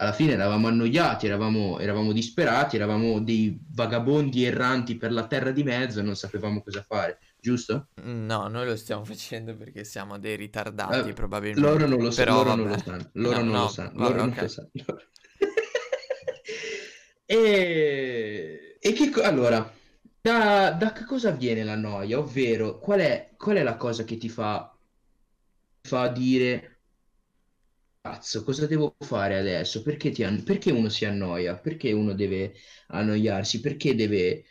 alla 0.00 0.12
fine 0.12 0.32
eravamo 0.32 0.68
annoiati, 0.68 1.26
eravamo, 1.26 1.78
eravamo 1.80 2.12
disperati, 2.12 2.76
eravamo 2.76 3.20
dei 3.20 3.58
vagabondi 3.72 4.44
erranti 4.44 4.96
per 4.96 5.12
la 5.12 5.26
terra 5.26 5.50
di 5.50 5.64
mezzo 5.64 5.98
e 5.98 6.02
non 6.02 6.14
sapevamo 6.14 6.62
cosa 6.62 6.84
fare, 6.86 7.18
giusto? 7.40 7.88
No, 8.02 8.46
noi 8.46 8.66
lo 8.66 8.76
stiamo 8.76 9.04
facendo 9.04 9.56
perché 9.56 9.82
siamo 9.82 10.18
dei 10.18 10.36
ritardati, 10.36 11.08
eh, 11.08 11.12
probabilmente. 11.14 11.68
Loro 11.68 11.86
non 11.86 12.00
lo, 12.00 12.10
Però, 12.10 12.36
loro 12.36 12.54
non 12.54 12.68
lo 12.68 12.78
sanno. 12.78 13.10
Loro 13.14 13.36
no, 13.38 13.42
non 13.42 13.52
no, 13.52 13.62
lo 13.62 13.68
sanno. 13.68 13.90
Loro 13.94 14.14
vabbè, 14.14 14.26
non 14.26 14.34
lo 14.38 14.48
sanno. 14.48 14.70
e... 17.26 18.76
e 18.80 18.92
che 18.92 19.22
allora, 19.22 19.72
da, 20.28 20.70
da 20.72 20.92
che 20.92 21.04
cosa 21.04 21.30
viene 21.32 21.64
la 21.64 21.74
noia? 21.76 22.18
Ovvero, 22.18 22.78
qual 22.78 23.00
è, 23.00 23.34
qual 23.36 23.56
è 23.56 23.62
la 23.62 23.76
cosa 23.76 24.04
che 24.04 24.16
ti 24.16 24.28
fa, 24.28 24.76
fa 25.88 26.06
dire 26.08 26.78
cazzo, 28.00 28.42
cosa 28.44 28.66
devo 28.66 28.96
fare 28.98 29.38
adesso? 29.38 29.82
Perché, 29.82 30.10
ti 30.10 30.22
an- 30.24 30.42
perché 30.42 30.70
uno 30.72 30.88
si 30.88 31.04
annoia? 31.04 31.56
Perché 31.58 31.92
uno 31.92 32.12
deve 32.14 32.54
annoiarsi? 32.88 33.60
Perché 33.60 33.94
deve, 33.94 34.44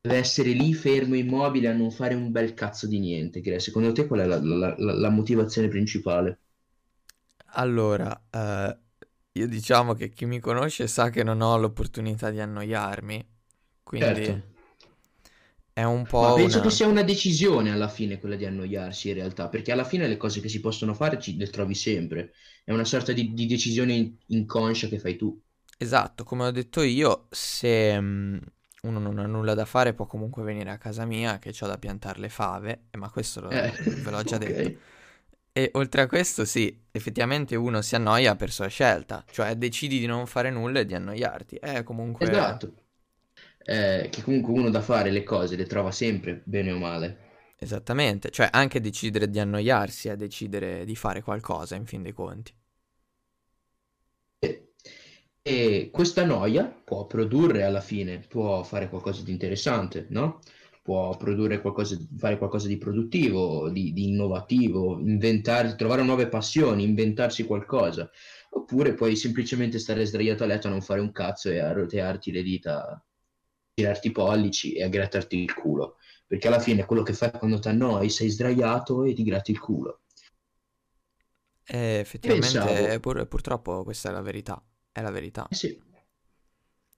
deve 0.00 0.16
essere 0.18 0.50
lì 0.50 0.72
fermo, 0.74 1.14
immobile, 1.16 1.68
a 1.68 1.72
non 1.72 1.90
fare 1.90 2.14
un 2.14 2.30
bel 2.30 2.54
cazzo 2.54 2.86
di 2.86 2.98
niente? 3.00 3.40
Che 3.40 3.58
secondo 3.60 3.92
te 3.92 4.06
qual 4.06 4.20
è 4.20 4.26
la, 4.26 4.40
la- 4.42 4.74
la- 4.78 4.94
la 4.94 5.10
motivazione 5.10 5.68
principale? 5.68 6.40
Allora, 7.56 8.20
eh, 8.30 8.78
io 9.32 9.48
diciamo 9.48 9.94
che 9.94 10.10
chi 10.10 10.26
mi 10.26 10.40
conosce 10.40 10.86
sa 10.88 11.10
che 11.10 11.22
non 11.22 11.40
ho 11.40 11.56
l'opportunità 11.56 12.30
di 12.30 12.40
annoiarmi, 12.40 13.26
quindi 13.82 14.24
Certo. 14.24 14.42
È 15.74 15.82
un 15.84 16.06
Ma 16.16 16.32
po' 16.32 16.32
penso 16.32 16.58
che 16.60 16.70
una... 16.70 16.72
sia 16.72 16.88
una 16.88 17.04
decisione 17.04 17.70
alla 17.70 17.86
fine 17.88 18.18
quella 18.18 18.34
di 18.34 18.44
annoiarsi 18.46 19.08
in 19.10 19.14
realtà, 19.14 19.48
perché 19.48 19.70
alla 19.70 19.84
fine 19.84 20.08
le 20.08 20.16
cose 20.16 20.40
che 20.40 20.48
si 20.48 20.58
possono 20.60 20.92
fare 20.92 21.20
ci, 21.20 21.36
le 21.36 21.46
trovi 21.48 21.74
sempre. 21.76 22.32
È 22.64 22.72
una 22.72 22.84
sorta 22.84 23.12
di, 23.12 23.32
di 23.32 23.46
decisione 23.46 24.16
inconscia 24.26 24.88
che 24.88 24.98
fai 24.98 25.16
tu. 25.16 25.40
Esatto, 25.76 26.24
come 26.24 26.44
ho 26.46 26.50
detto 26.50 26.82
io, 26.82 27.26
se 27.30 28.00
mm, 28.00 28.38
uno 28.82 28.98
non 28.98 29.18
ha 29.18 29.26
nulla 29.26 29.54
da 29.54 29.64
fare 29.64 29.92
può 29.92 30.06
comunque 30.06 30.42
venire 30.42 30.70
a 30.70 30.78
casa 30.78 31.04
mia 31.04 31.38
che 31.38 31.52
ho 31.60 31.66
da 31.66 31.78
piantare 31.78 32.20
le 32.20 32.28
fave, 32.28 32.86
eh, 32.90 32.96
ma 32.96 33.10
questo 33.10 33.40
lo- 33.40 33.60
Eh, 33.60 33.72
ve 34.00 34.10
l'ho 34.10 34.22
già 34.22 34.38
detto. 34.38 34.72
ok. 34.72 34.80
E 35.52 35.70
oltre 35.74 36.02
a 36.02 36.06
questo, 36.06 36.44
sì, 36.44 36.84
effettivamente 36.90 37.56
uno 37.56 37.82
si 37.82 37.94
annoia 37.96 38.36
per 38.36 38.50
sua 38.52 38.66
scelta, 38.68 39.24
cioè 39.30 39.54
decidi 39.56 39.98
di 40.00 40.06
non 40.06 40.26
fare 40.26 40.50
nulla 40.50 40.80
e 40.80 40.86
di 40.86 40.94
annoiarti. 40.94 41.56
È 41.56 41.82
comunque... 41.82 42.28
Esatto. 42.28 42.74
Eh, 43.66 44.08
che 44.10 44.22
comunque 44.22 44.52
uno 44.52 44.68
da 44.68 44.82
fare 44.82 45.10
le 45.10 45.22
cose 45.22 45.56
le 45.56 45.64
trova 45.64 45.90
sempre, 45.90 46.42
bene 46.44 46.70
o 46.70 46.78
male. 46.78 47.18
Esattamente, 47.56 48.30
cioè 48.30 48.48
anche 48.52 48.80
decidere 48.80 49.30
di 49.30 49.38
annoiarsi 49.38 50.08
è 50.08 50.16
decidere 50.16 50.84
di 50.84 50.94
fare 50.94 51.22
qualcosa, 51.22 51.74
in 51.74 51.86
fin 51.86 52.02
dei 52.02 52.12
conti. 52.12 52.52
E, 54.38 54.72
e 55.40 55.88
questa 55.90 56.26
noia 56.26 56.64
può 56.64 57.06
produrre 57.06 57.62
alla 57.62 57.80
fine, 57.80 58.18
può 58.28 58.62
fare 58.64 58.90
qualcosa 58.90 59.22
di 59.22 59.30
interessante, 59.30 60.06
no? 60.10 60.40
Può 60.82 61.16
produrre 61.16 61.62
qualcosa, 61.62 61.96
fare 62.18 62.36
qualcosa 62.36 62.68
di 62.68 62.76
produttivo, 62.76 63.70
di, 63.70 63.94
di 63.94 64.08
innovativo, 64.08 64.98
inventare, 64.98 65.74
trovare 65.76 66.02
nuove 66.02 66.28
passioni, 66.28 66.84
inventarsi 66.84 67.44
qualcosa. 67.44 68.10
Oppure 68.50 68.92
puoi 68.92 69.16
semplicemente 69.16 69.78
stare 69.78 70.04
sdraiato 70.04 70.44
a 70.44 70.46
letto 70.46 70.66
a 70.66 70.70
non 70.70 70.82
fare 70.82 71.00
un 71.00 71.12
cazzo 71.12 71.48
e 71.48 71.58
a 71.58 71.72
rotearti 71.72 72.30
le 72.30 72.42
dita, 72.42 73.02
girarti 73.74 74.08
i 74.08 74.12
pollici 74.12 74.72
e 74.74 74.82
a 74.84 74.88
grattarti 74.88 75.36
il 75.42 75.52
culo. 75.54 75.96
Perché 76.26 76.48
alla 76.48 76.60
fine 76.60 76.84
quello 76.86 77.02
che 77.02 77.12
fai 77.12 77.30
quando 77.32 77.58
ti 77.58 77.68
annoi, 77.68 78.08
sei 78.10 78.30
sdraiato 78.30 79.04
e 79.04 79.12
ti 79.14 79.22
gratti 79.24 79.50
il 79.50 79.60
culo. 79.60 80.00
E 81.66 81.98
effettivamente, 81.98 82.68
Pensavo, 82.70 83.00
pur- 83.00 83.26
purtroppo 83.26 83.82
questa 83.84 84.08
è 84.08 84.12
la 84.12 84.22
verità, 84.22 84.62
è 84.92 85.00
la 85.02 85.10
verità. 85.10 85.50
eh 85.50 85.54
sì, 85.54 85.80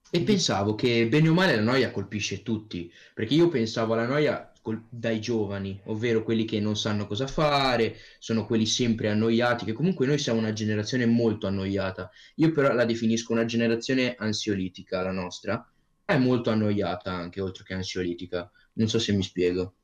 E 0.09 0.21
pensavo 0.23 0.75
che 0.75 1.07
bene 1.07 1.29
o 1.29 1.33
male 1.33 1.55
la 1.55 1.61
noia 1.61 1.91
colpisce 1.91 2.41
tutti, 2.43 2.91
perché 3.13 3.33
io 3.35 3.47
pensavo 3.49 3.93
alla 3.93 4.05
noia 4.05 4.51
col- 4.61 4.85
dai 4.89 5.19
giovani, 5.21 5.79
ovvero 5.85 6.23
quelli 6.23 6.43
che 6.45 6.59
non 6.59 6.75
sanno 6.77 7.07
cosa 7.07 7.27
fare, 7.27 7.95
sono 8.19 8.45
quelli 8.45 8.65
sempre 8.65 9.09
annoiati, 9.09 9.63
che 9.65 9.73
comunque 9.73 10.05
noi 10.05 10.17
siamo 10.17 10.39
una 10.39 10.51
generazione 10.53 11.05
molto 11.05 11.47
annoiata. 11.47 12.09
Io 12.35 12.51
però 12.51 12.73
la 12.73 12.85
definisco 12.85 13.33
una 13.33 13.45
generazione 13.45 14.15
ansiolitica, 14.17 15.01
la 15.03 15.11
nostra, 15.11 15.65
è 16.07 16.17
molto 16.17 16.49
annoiata 16.49 17.11
anche, 17.11 17.41
oltre 17.41 17.63
che 17.63 17.73
ansiolitica. 17.73 18.49
Non 18.73 18.87
so 18.87 18.97
se 18.99 19.13
mi 19.13 19.23
spiego. 19.23 19.75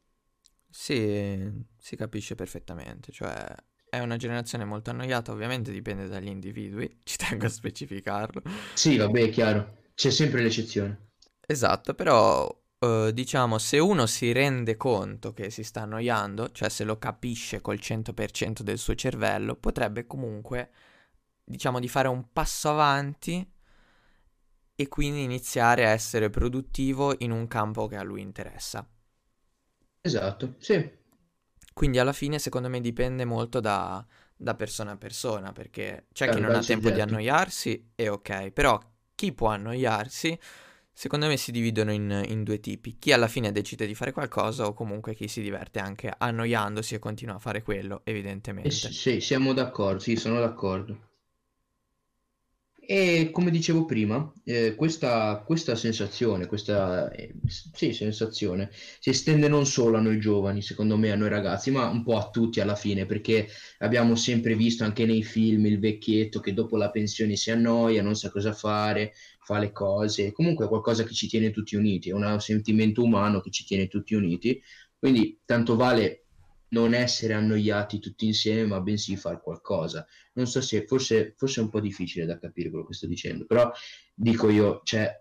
Sì, 0.70 1.52
si 1.78 1.96
capisce 1.96 2.36
perfettamente, 2.36 3.12
cioè 3.12 3.46
è 3.88 4.00
una 4.00 4.18
generazione 4.18 4.66
molto 4.66 4.90
annoiata, 4.90 5.32
ovviamente 5.32 5.72
dipende 5.72 6.08
dagli 6.08 6.28
individui, 6.28 7.02
ci 7.04 7.18
tengo 7.18 7.46
a 7.46 7.50
specificarlo. 7.50 8.42
Sì, 8.74 8.98
vabbè, 8.98 9.22
è 9.24 9.30
chiaro, 9.30 9.78
c'è 9.94 10.10
sempre 10.10 10.42
l'eccezione. 10.42 11.12
Esatto, 11.46 11.94
però 11.94 12.50
eh, 12.80 13.12
diciamo 13.14 13.58
se 13.60 13.78
uno 13.80 14.06
si 14.08 14.32
rende 14.32 14.78
conto 14.78 15.34
che 15.34 15.50
si 15.52 15.64
sta 15.64 15.82
annoiando, 15.82 16.52
cioè 16.52 16.70
se 16.70 16.84
lo 16.84 16.98
capisce 16.98 17.62
col 17.62 17.80
100% 17.80 18.64
del 18.64 18.78
suo 18.80 18.96
cervello, 18.96 19.56
potrebbe 19.56 20.08
comunque, 20.08 20.72
diciamo, 21.44 21.80
di 21.80 21.88
fare 21.88 22.08
un 22.08 22.32
passo 22.32 22.70
avanti 22.70 23.48
e 24.84 24.88
quindi 24.90 25.24
iniziare 25.24 25.86
a 25.86 25.90
essere 25.90 26.30
produttivo 26.30 27.16
in 27.20 27.32
un 27.32 27.48
campo 27.48 27.88
che 27.88 27.96
a 27.98 28.04
lui 28.04 28.22
interessa. 28.22 28.88
Esatto, 30.02 30.56
sì. 30.60 30.90
Quindi 31.74 31.98
alla 32.00 32.14
fine 32.14 32.40
secondo 32.40 32.70
me 32.70 32.80
dipende 32.82 33.26
molto 33.26 33.60
da, 33.60 34.06
da 34.36 34.56
persona 34.56 34.92
a 34.92 34.98
persona, 34.98 35.52
perché 35.52 36.06
c'è 36.14 36.30
chi 36.30 36.40
Chiaro, 36.40 36.40
non 36.40 36.56
ha 36.56 36.64
tempo 36.64 36.92
di 36.92 37.02
soggetto. 37.02 37.02
annoiarsi 37.02 37.92
e 37.96 38.10
ok, 38.10 38.52
però 38.52 38.80
chi 39.16 39.34
può 39.34 39.48
annoiarsi, 39.50 40.38
secondo 40.92 41.26
me 41.28 41.36
si 41.38 41.52
dividono 41.52 41.92
in, 41.92 42.24
in 42.28 42.44
due 42.44 42.60
tipi, 42.60 42.98
chi 43.00 43.12
alla 43.12 43.28
fine 43.28 43.52
decide 43.52 43.88
di 43.88 43.96
fare 43.96 44.12
qualcosa 44.12 44.66
o 44.68 44.74
comunque 44.74 45.16
chi 45.16 45.28
si 45.28 45.42
diverte 45.42 45.80
anche 45.80 46.14
annoiandosi 46.16 46.94
e 46.96 47.00
continua 47.00 47.36
a 47.36 47.40
fare 47.40 47.64
quello, 47.64 48.02
Eh 48.64 48.72
evidentemente. 48.74 48.92
sì, 48.92 49.22
siamo 49.22 49.54
d'accordo, 49.54 50.00
sì, 50.00 50.16
sono 50.16 50.40
d'accordo. 50.40 50.98
E 52.86 53.30
come 53.32 53.50
dicevo 53.50 53.86
prima, 53.86 54.30
eh, 54.44 54.76
questa, 54.76 55.42
questa 55.46 55.74
sensazione, 55.74 56.48
questa 56.48 57.10
eh, 57.12 57.34
sì, 57.48 57.94
sensazione 57.94 58.72
si 59.00 59.10
estende 59.10 59.48
non 59.48 59.66
solo 59.66 59.96
a 59.98 60.02
noi 60.02 60.20
giovani, 60.20 60.62
secondo 60.62 60.98
me, 60.98 61.12
a 61.12 61.16
noi 61.16 61.30
ragazzi, 61.30 61.72
ma 61.72 61.88
un 61.88 62.04
po' 62.04 62.18
a 62.18 62.30
tutti 62.30 62.60
alla 62.60 62.76
fine, 62.76 63.06
perché 63.06 63.48
abbiamo 63.80 64.16
sempre 64.16 64.56
visto 64.56 64.84
anche 64.84 65.06
nei 65.06 65.24
film 65.24 65.66
il 65.66 65.80
vecchietto 65.80 66.42
che 66.42 66.54
dopo 66.54 66.76
la 66.76 66.92
pensione 66.92 67.38
si 67.38 67.52
annoia, 67.52 68.04
non 68.04 68.16
sa 68.16 68.30
cosa 68.30 68.52
fare, 68.52 69.14
fa 69.40 69.60
le 69.60 69.72
cose, 69.72 70.34
comunque 70.34 70.66
è 70.66 70.68
qualcosa 70.68 71.04
che 71.06 71.14
ci 71.14 71.28
tiene 71.28 71.52
tutti 71.52 71.78
uniti, 71.78 72.10
è 72.10 72.14
un 72.14 72.40
sentimento 72.42 73.02
umano 73.02 73.40
che 73.40 73.50
ci 73.50 73.64
tiene 73.66 73.88
tutti 73.88 74.14
uniti, 74.14 74.62
quindi 75.00 75.40
tanto 75.46 75.78
vale 75.78 76.23
non 76.74 76.94
essere 76.94 77.34
annoiati 77.34 78.00
tutti 78.00 78.26
insieme, 78.26 78.66
ma 78.66 78.82
bensì 78.82 79.16
fare 79.16 79.40
qualcosa. 79.42 80.06
Non 80.34 80.48
so 80.48 80.62
se 80.62 80.86
forse, 80.88 81.34
forse 81.38 81.62
è 81.62 81.64
un 81.64 81.70
po' 81.70 81.80
difficile 81.80 82.26
da 82.26 82.38
capire 82.40 82.70
quello 82.70 82.86
che 82.86 82.94
sto 82.94 83.08
dicendo, 83.08 83.46
però 83.46 83.72
dico 84.14 84.50
io, 84.50 84.82
cioè, 84.84 85.12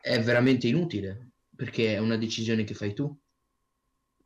è 0.00 0.20
veramente 0.22 0.68
inutile 0.68 1.30
perché 1.56 1.94
è 1.94 1.98
una 1.98 2.16
decisione 2.16 2.64
che 2.64 2.74
fai 2.74 2.94
tu. 2.94 3.18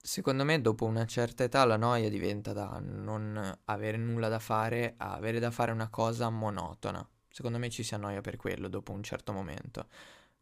Secondo 0.01 0.45
me 0.45 0.61
dopo 0.61 0.87
una 0.87 1.05
certa 1.05 1.45
età 1.45 1.65
la 1.65 1.77
noia 1.77 2.09
diventa 2.09 2.53
da 2.53 2.81
non 2.83 3.59
avere 3.67 3.97
nulla 3.99 4.29
da 4.29 4.39
fare 4.39 4.95
a 4.97 5.13
avere 5.15 5.39
da 5.39 5.51
fare 5.51 5.71
una 5.73 5.89
cosa 5.91 6.31
monotona. 6.31 7.07
Secondo 7.29 7.59
me 7.59 7.69
ci 7.69 7.83
si 7.83 7.95
annoia 7.95 8.21
per 8.21 8.37
quello 8.37 8.69
dopo 8.69 8.93
un 8.93 9.03
certo 9.03 9.33
momento. 9.33 9.89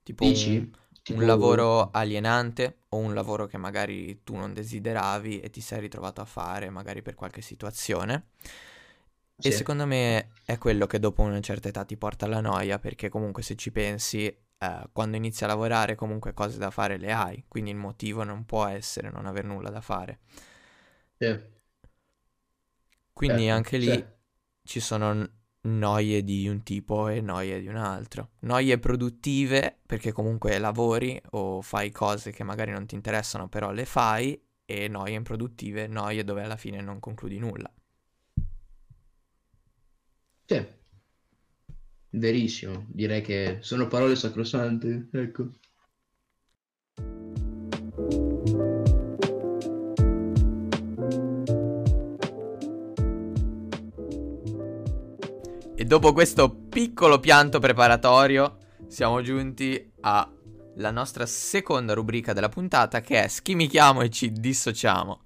Tipo 0.03 0.25
Dici? 0.25 0.55
un 0.55 0.71
Tipo, 1.07 1.25
lavoro 1.25 1.91
alienante 1.93 2.81
o 2.91 2.99
un 2.99 3.15
lavoro 3.15 3.47
che 3.47 3.57
magari 3.59 4.23
tu 4.25 4.35
non 4.37 4.53
desideravi 4.53 5.41
e 5.41 5.51
ti 5.51 5.61
sei 5.61 5.81
ritrovato 5.81 6.21
a 6.21 6.25
fare 6.25 6.71
magari 6.71 7.03
per 7.03 7.15
qualche 7.15 7.43
situazione. 7.43 8.29
E 9.41 9.51
sì, 9.51 9.53
secondo 9.53 9.87
me 9.87 10.31
è 10.45 10.59
quello 10.59 10.87
che 10.87 10.99
dopo 10.99 11.23
una 11.23 11.41
certa 11.41 11.69
età 11.69 11.85
ti 11.85 11.97
porta 11.97 12.27
alla 12.27 12.41
noia 12.41 12.79
perché 12.79 13.09
comunque 13.09 13.43
se 13.43 13.55
ci 13.57 13.71
pensi, 13.71 14.27
eh, 14.27 14.89
quando 14.93 15.17
inizi 15.17 15.45
a 15.45 15.47
lavorare 15.47 15.95
comunque 15.95 16.35
cose 16.35 16.59
da 16.59 16.71
fare 16.71 16.97
le 16.99 17.13
hai, 17.13 17.45
quindi 17.49 17.71
il 17.71 17.77
motivo 17.77 18.25
non 18.25 18.45
può 18.45 18.65
essere 18.67 19.11
non 19.11 19.25
aver 19.27 19.45
nulla 19.45 19.71
da 19.71 19.81
fare. 19.81 20.19
sì, 21.21 21.27
Quindi 23.13 23.49
certo, 23.49 23.49
anche 23.49 23.79
sì, 23.79 23.93
lì 23.93 24.07
ci 24.63 24.81
sono 24.81 25.29
noie 25.67 26.23
di 26.25 26.49
un 26.49 26.63
tipo 26.63 27.09
e 27.09 27.21
noie 27.21 27.61
di 27.61 27.67
un 27.69 27.77
altro. 27.77 28.31
Noie 28.41 28.79
produttive 28.79 29.79
perché 29.87 30.13
comunque 30.13 30.59
lavori 30.59 31.21
o 31.33 31.61
fai 31.63 31.91
cose 31.91 32.31
che 32.33 32.45
magari 32.45 32.73
non 32.73 32.87
ti 32.87 32.95
interessano 32.95 33.49
però 33.49 33.71
le 33.73 33.85
fai 33.85 34.41
e 34.65 34.89
noie 34.89 35.15
improduttive, 35.15 35.87
noie 35.87 36.25
dove 36.25 36.43
alla 36.43 36.57
fine 36.57 36.81
non 36.81 37.01
concludi 37.01 37.39
nulla. 37.39 37.71
Sì, 40.49 40.67
verissimo, 42.11 42.85
direi 42.89 43.23
che 43.23 43.59
sono 43.61 43.87
parole 43.87 44.17
sacrosante, 44.17 45.09
ecco. 45.13 45.53
E 55.79 55.85
dopo 55.85 56.15
questo 56.15 56.49
piccolo 56.51 57.21
pianto 57.21 57.59
preparatorio 57.59 58.61
siamo 58.89 59.21
giunti 59.21 59.93
alla 60.01 60.91
nostra 60.91 61.27
seconda 61.27 61.93
rubrica 61.93 62.33
della 62.33 62.49
puntata 62.49 63.03
che 63.03 63.23
è 63.23 63.29
Schimichiamo 63.29 64.01
e 64.01 64.09
ci 64.09 64.33
dissociamo. 64.33 65.21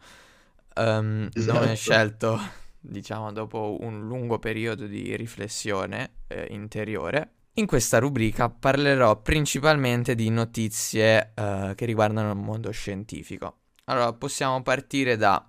Um, 0.74 1.28
esatto. 1.32 1.56
Nome 1.56 1.76
scelto, 1.76 2.40
diciamo, 2.80 3.30
dopo 3.30 3.76
un 3.82 4.08
lungo 4.08 4.40
periodo 4.40 4.88
di 4.88 5.14
riflessione 5.14 6.14
eh, 6.26 6.48
interiore. 6.50 7.34
In 7.54 7.66
questa 7.66 8.00
rubrica 8.00 8.50
parlerò 8.50 9.22
principalmente 9.22 10.16
di 10.16 10.30
notizie 10.30 11.32
uh, 11.36 11.76
che 11.76 11.84
riguardano 11.84 12.32
il 12.32 12.38
mondo 12.38 12.72
scientifico. 12.72 13.58
Allora, 13.84 14.12
possiamo 14.14 14.62
partire 14.62 15.16
da 15.16 15.48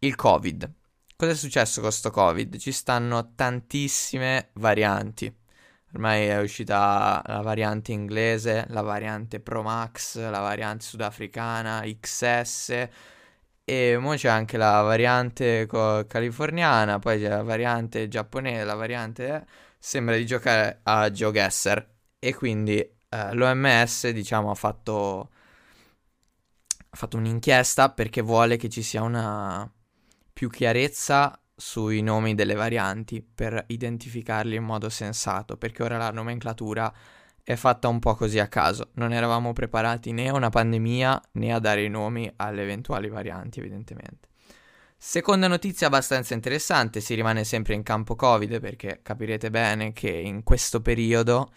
il 0.00 0.16
Covid. 0.16 0.68
Cosa 1.18 1.32
è 1.32 1.34
successo 1.34 1.80
con 1.80 1.90
sto 1.92 2.10
Covid? 2.10 2.58
Ci 2.58 2.72
stanno 2.72 3.32
tantissime 3.34 4.50
varianti. 4.56 5.34
Ormai 5.94 6.26
è 6.26 6.38
uscita 6.40 7.22
la 7.24 7.40
variante 7.40 7.92
inglese, 7.92 8.66
la 8.68 8.82
variante 8.82 9.40
Pro 9.40 9.62
Max, 9.62 10.18
la 10.18 10.40
variante 10.40 10.84
sudafricana, 10.84 11.82
XS 12.00 12.88
e 13.64 13.96
ora 13.96 14.16
c'è 14.16 14.28
anche 14.28 14.58
la 14.58 14.82
variante 14.82 15.66
californiana, 16.06 16.98
poi 16.98 17.18
c'è 17.20 17.28
la 17.28 17.42
variante 17.42 18.08
giapponese, 18.08 18.64
la 18.64 18.74
variante 18.74 19.26
eh, 19.34 19.44
sembra 19.78 20.16
di 20.16 20.26
giocare 20.26 20.80
a 20.82 21.10
GeoGuessr 21.10 21.86
e 22.18 22.34
quindi 22.34 22.78
eh, 22.78 23.32
l'OMS 23.34 24.10
diciamo 24.10 24.50
ha 24.50 24.54
fatto 24.54 25.30
ha 26.90 26.96
fatto 26.96 27.16
un'inchiesta 27.16 27.90
perché 27.90 28.20
vuole 28.20 28.56
che 28.56 28.68
ci 28.68 28.82
sia 28.82 29.02
una 29.02 29.70
più 30.36 30.50
chiarezza 30.50 31.40
sui 31.56 32.02
nomi 32.02 32.34
delle 32.34 32.52
varianti 32.52 33.22
per 33.22 33.64
identificarli 33.68 34.54
in 34.54 34.64
modo 34.64 34.90
sensato, 34.90 35.56
perché 35.56 35.82
ora 35.82 35.96
la 35.96 36.10
nomenclatura 36.10 36.92
è 37.42 37.54
fatta 37.54 37.88
un 37.88 37.98
po' 38.00 38.14
così 38.14 38.38
a 38.38 38.46
caso. 38.46 38.90
Non 38.96 39.14
eravamo 39.14 39.54
preparati 39.54 40.12
né 40.12 40.28
a 40.28 40.34
una 40.34 40.50
pandemia 40.50 41.22
né 41.32 41.54
a 41.54 41.58
dare 41.58 41.84
i 41.84 41.88
nomi 41.88 42.30
alle 42.36 42.64
eventuali 42.64 43.08
varianti, 43.08 43.60
evidentemente. 43.60 44.28
Seconda 44.98 45.48
notizia 45.48 45.86
abbastanza 45.86 46.34
interessante, 46.34 47.00
si 47.00 47.14
rimane 47.14 47.42
sempre 47.42 47.72
in 47.72 47.82
campo 47.82 48.14
Covid 48.14 48.60
perché 48.60 49.00
capirete 49.02 49.48
bene 49.48 49.94
che 49.94 50.10
in 50.10 50.42
questo 50.42 50.82
periodo 50.82 51.50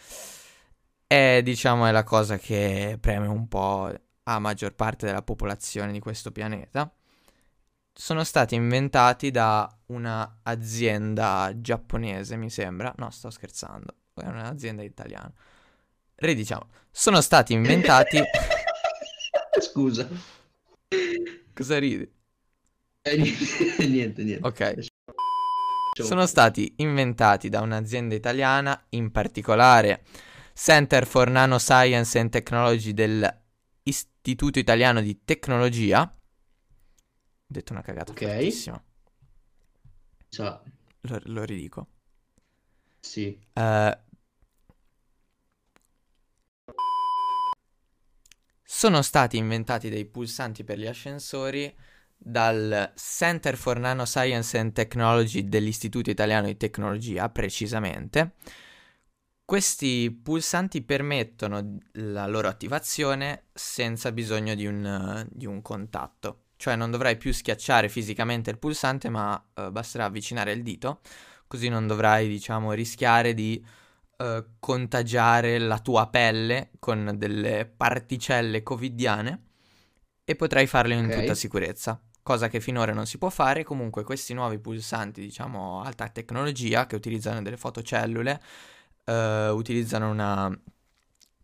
è, 1.06 1.42
diciamo, 1.44 1.86
è 1.86 1.92
la 1.92 2.06
cosa 2.06 2.38
che 2.38 2.98
preme 3.02 3.28
un 3.28 3.50
po' 3.50 3.92
a 4.24 4.40
maggior 4.40 4.74
parte 4.74 5.06
della 5.06 5.22
popolazione 5.22 5.92
di 5.92 6.00
questo 6.00 6.32
pianeta 6.32 6.90
sono 8.00 8.24
stati 8.24 8.56
inventati 8.56 9.30
da 9.30 9.70
un'azienda 9.88 11.52
giapponese, 11.58 12.38
mi 12.38 12.50
sembra. 12.50 12.94
No, 12.96 13.10
sto 13.10 13.30
scherzando. 13.30 13.94
È 14.14 14.26
un'azienda 14.26 14.84
italiana. 14.84 15.30
Ridiciamo, 16.16 16.70
sono 16.90 17.20
stati 17.20 17.52
inventati... 17.52 18.22
Scusa. 19.60 20.08
Cosa 21.54 21.78
ridi? 21.78 22.10
Eh, 23.02 23.18
niente, 23.18 23.88
niente, 23.88 24.24
niente. 24.24 24.48
Ok. 24.48 24.88
Sono 26.02 26.26
stati 26.26 26.76
inventati 26.78 27.50
da 27.50 27.60
un'azienda 27.60 28.16
italiana, 28.16 28.82
in 28.92 29.12
particolare 29.12 30.06
Center 30.54 31.06
for 31.06 31.30
Nanoscience 31.30 32.18
and 32.18 32.30
Technology 32.30 32.94
dell'Istituto 32.94 34.58
Italiano 34.58 35.02
di 35.02 35.20
Tecnologia, 35.26 36.14
detto 37.50 37.74
una 37.74 37.82
cagata 37.82 38.12
Ok. 38.12 38.20
fortissima. 38.22 38.82
Sa, 40.32 40.62
Lo, 41.02 41.20
lo 41.26 41.44
ridico. 41.44 41.88
sì. 43.02 43.40
Eh, 43.56 43.92
sono 48.64 49.02
stati 49.02 49.38
inventati 49.38 49.90
dei 49.90 50.06
pulsanti 50.06 50.64
per 50.64 50.78
gli 50.78 50.86
ascensori 50.88 51.76
dal 52.16 52.94
Center 52.96 53.58
for 53.58 53.80
Nanoscience 53.80 54.58
and 54.58 54.74
Technology 54.74 55.48
dell'Istituto 55.48 56.10
Italiano 56.10 56.48
di 56.48 56.58
Tecnologia, 56.58 57.30
precisamente. 57.30 58.34
Questi 59.44 60.12
pulsanti 60.12 60.82
permettono 60.84 61.80
la 61.94 62.26
loro 62.28 62.48
attivazione 62.48 63.48
senza 63.54 64.12
bisogno 64.14 64.56
di 64.56 64.66
un, 64.66 65.28
di 65.30 65.46
un 65.46 65.62
contatto. 65.62 66.44
Cioè 66.60 66.76
non 66.76 66.92
dovrai 66.92 67.16
più 67.16 67.32
schiacciare 67.32 67.88
fisicamente 67.88 68.50
il 68.50 68.58
pulsante, 68.60 69.08
ma 69.08 69.42
uh, 69.56 69.72
basterà 69.72 70.04
avvicinare 70.04 70.52
il 70.52 70.62
dito, 70.62 71.00
così 71.48 71.70
non 71.70 71.88
dovrai, 71.88 72.28
diciamo, 72.28 72.74
rischiare 72.74 73.34
di 73.34 73.64
uh, 74.18 74.46
contagiare 74.60 75.58
la 75.58 75.80
tua 75.80 76.10
pelle 76.10 76.72
con 76.78 77.14
delle 77.16 77.66
particelle 77.66 78.62
covidiane 78.62 79.44
e 80.26 80.36
potrai 80.36 80.68
farlo 80.68 80.94
in 80.96 81.06
Ok. 81.06 81.12
tutta 81.12 81.34
sicurezza. 81.34 81.98
Cosa 82.22 82.50
che 82.50 82.60
finora 82.60 82.92
non 82.92 83.06
si 83.06 83.18
può 83.18 83.30
fare, 83.30 83.64
comunque 83.64 84.04
questi 84.04 84.34
nuovi 84.34 84.60
pulsanti, 84.60 85.22
diciamo, 85.22 85.82
alta 85.82 86.10
tecnologia, 86.10 86.86
che 86.88 86.98
utilizzano 86.98 87.42
delle 87.42 87.56
fotocellule, 87.56 88.42
uh, 89.06 89.14
utilizzano 89.56 90.10
una 90.12 90.52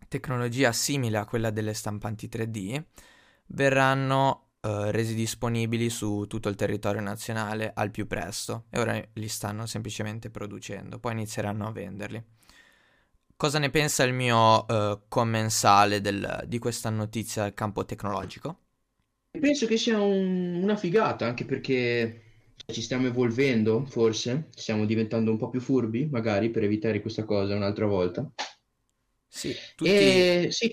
tecnologia 0.10 0.74
simile 0.74 1.18
a 1.20 1.26
quella 1.26 1.52
delle 1.52 1.74
stampanti 1.74 2.28
3D, 2.28 2.84
verranno 3.48 4.45
uh, 4.66 4.92
resi 4.92 5.14
disponibili 5.16 5.90
su 5.90 6.26
tutto 6.28 6.50
il 6.50 6.56
territorio 6.56 7.02
nazionale 7.02 7.72
al 7.74 7.92
più 7.92 8.08
presto 8.08 8.66
e 8.70 8.80
ora 8.80 9.02
li 9.14 9.28
stanno 9.28 9.66
semplicemente 9.66 10.30
producendo, 10.30 11.00
poi 11.00 11.14
inizieranno 11.14 11.68
a 11.68 11.72
venderli. 11.72 12.24
Cosa 13.38 13.60
ne 13.60 13.70
pensa 13.70 14.04
il 14.04 14.14
mio 14.14 14.66
uh, 14.66 15.02
commensale 15.08 16.02
del, 16.02 16.44
di 16.48 16.58
questa 16.58 16.90
notizia 16.90 17.44
del 17.44 17.54
campo 17.54 17.86
tecnologico? 17.86 18.60
Penso 19.40 19.68
che 19.68 19.78
sia 19.78 20.02
un- 20.02 20.56
una 20.64 20.76
figata, 20.76 21.28
anche 21.28 21.46
perché 21.46 22.22
ci 22.66 22.82
stiamo 22.82 23.06
evolvendo, 23.06 23.86
forse. 23.86 24.48
Stiamo 24.56 24.86
diventando 24.86 25.30
un 25.30 25.38
po' 25.38 25.50
più 25.50 25.60
furbi, 25.62 26.08
magari, 26.08 26.50
per 26.50 26.64
evitare 26.64 27.02
questa 27.02 27.24
cosa 27.24 27.56
un'altra 27.56 27.86
volta. 27.86 28.28
Sì, 29.28 29.62
tutti, 29.76 30.26
E 30.26 30.48
sì, 30.50 30.72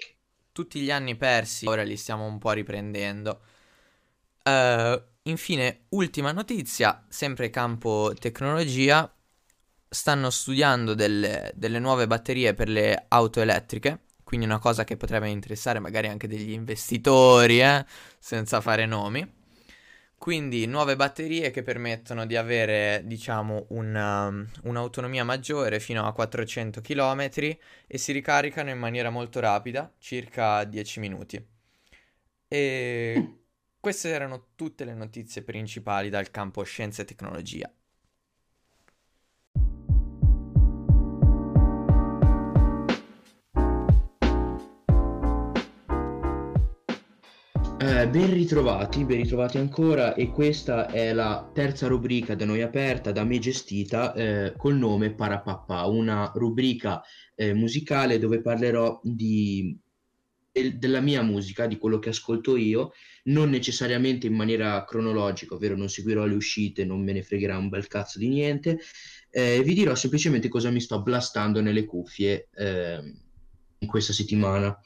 tutti 0.53 0.81
gli 0.81 0.91
anni 0.91 1.17
persi, 1.17 1.67
ora 1.67 1.83
li 1.83 1.97
stiamo 1.97 2.27
un 2.27 2.39
po' 2.39 2.53
riprendendo. 2.53 3.43
Uh, 4.45 5.01
infine, 5.25 5.85
ultima 5.91 6.33
notizia, 6.33 7.05
sempre 7.09 7.51
campo 7.51 8.13
tecnologia, 8.19 9.13
stanno 9.89 10.31
studiando 10.31 10.95
delle, 10.95 11.53
delle 11.55 11.79
nuove 11.79 12.07
batterie 12.07 12.55
per 12.55 12.69
le 12.69 13.05
auto 13.09 13.41
elettriche, 13.41 14.01
quindi 14.25 14.47
una 14.47 14.59
cosa 14.59 14.85
che 14.85 14.97
potrebbe 14.97 15.29
interessare 15.29 15.79
magari 15.79 16.09
anche 16.09 16.27
degli 16.27 16.51
investitori, 16.53 17.61
eh, 17.61 17.85
senza 18.19 18.61
fare 18.61 18.87
nomi. 18.87 19.41
Quindi 20.17 20.67
nuove 20.67 20.95
batterie 20.97 21.51
che 21.51 21.63
permettono 21.63 22.27
di 22.27 22.37
avere, 22.37 23.03
diciamo, 23.05 23.67
una- 23.71 24.33
un'autonomia 24.63 25.25
maggiore 25.25 25.81
fino 25.81 26.07
a 26.07 26.13
400 26.13 26.81
km 26.81 27.29
e 27.87 27.99
si 27.99 28.13
ricaricano 28.13 28.71
in 28.71 28.79
maniera 28.79 29.11
molto 29.11 29.41
rapida, 29.41 29.93
circa 29.99 30.63
10 30.65 31.01
minuti. 31.01 31.45
E 32.49 33.42
queste 33.83 34.11
erano 34.11 34.51
tutte 34.55 34.85
le 34.85 34.95
notizie 34.95 35.43
principali 35.43 36.09
dal 36.09 36.31
campo 36.31 36.63
scienza 36.63 37.03
e 37.03 37.05
tecnologia. 37.05 37.69
Eh, 47.81 48.09
ben 48.09 48.33
ritrovati, 48.33 49.05
ben 49.05 49.17
ritrovati 49.17 49.59
ancora 49.59 50.15
e 50.15 50.31
questa 50.31 50.87
è 50.87 51.13
la 51.13 51.51
terza 51.53 51.89
rubrica 51.89 52.37
da 52.37 52.45
noi 52.45 52.63
aperta, 52.63 53.11
da 53.11 53.25
me 53.25 53.41
gestita, 53.41 54.15
eh, 54.15 54.55
col 54.57 54.77
nome 54.77 55.13
Parapapà, 55.13 55.87
una 55.87 56.31
rubrica 56.37 57.03
eh, 57.35 57.53
musicale 57.53 58.21
dove 58.21 58.41
parlerò 58.41 59.01
di, 59.03 59.77
del- 60.53 60.79
della 60.79 61.01
mia 61.01 61.23
musica, 61.23 61.67
di 61.67 61.79
quello 61.79 61.99
che 61.99 62.11
ascolto 62.11 62.57
io, 62.57 62.93
non 63.25 63.51
necessariamente 63.51 64.27
in 64.27 64.35
maniera 64.35 64.85
cronologica, 64.85 65.55
ovvero 65.55 65.77
non 65.77 65.89
seguirò 65.89 66.25
le 66.25 66.35
uscite, 66.35 66.85
non 66.85 67.03
me 67.03 67.13
ne 67.13 67.23
fregherà 67.23 67.57
un 67.57 67.69
bel 67.69 67.87
cazzo 67.87 68.19
di 68.19 68.29
niente, 68.29 68.81
eh, 69.31 69.63
vi 69.63 69.75
dirò 69.75 69.95
semplicemente 69.95 70.49
cosa 70.49 70.71
mi 70.71 70.81
sto 70.81 71.01
blastando 71.03 71.61
nelle 71.61 71.85
cuffie 71.85 72.49
eh, 72.55 73.01
in 73.79 73.89
questa 73.89 74.13
settimana. 74.13 74.79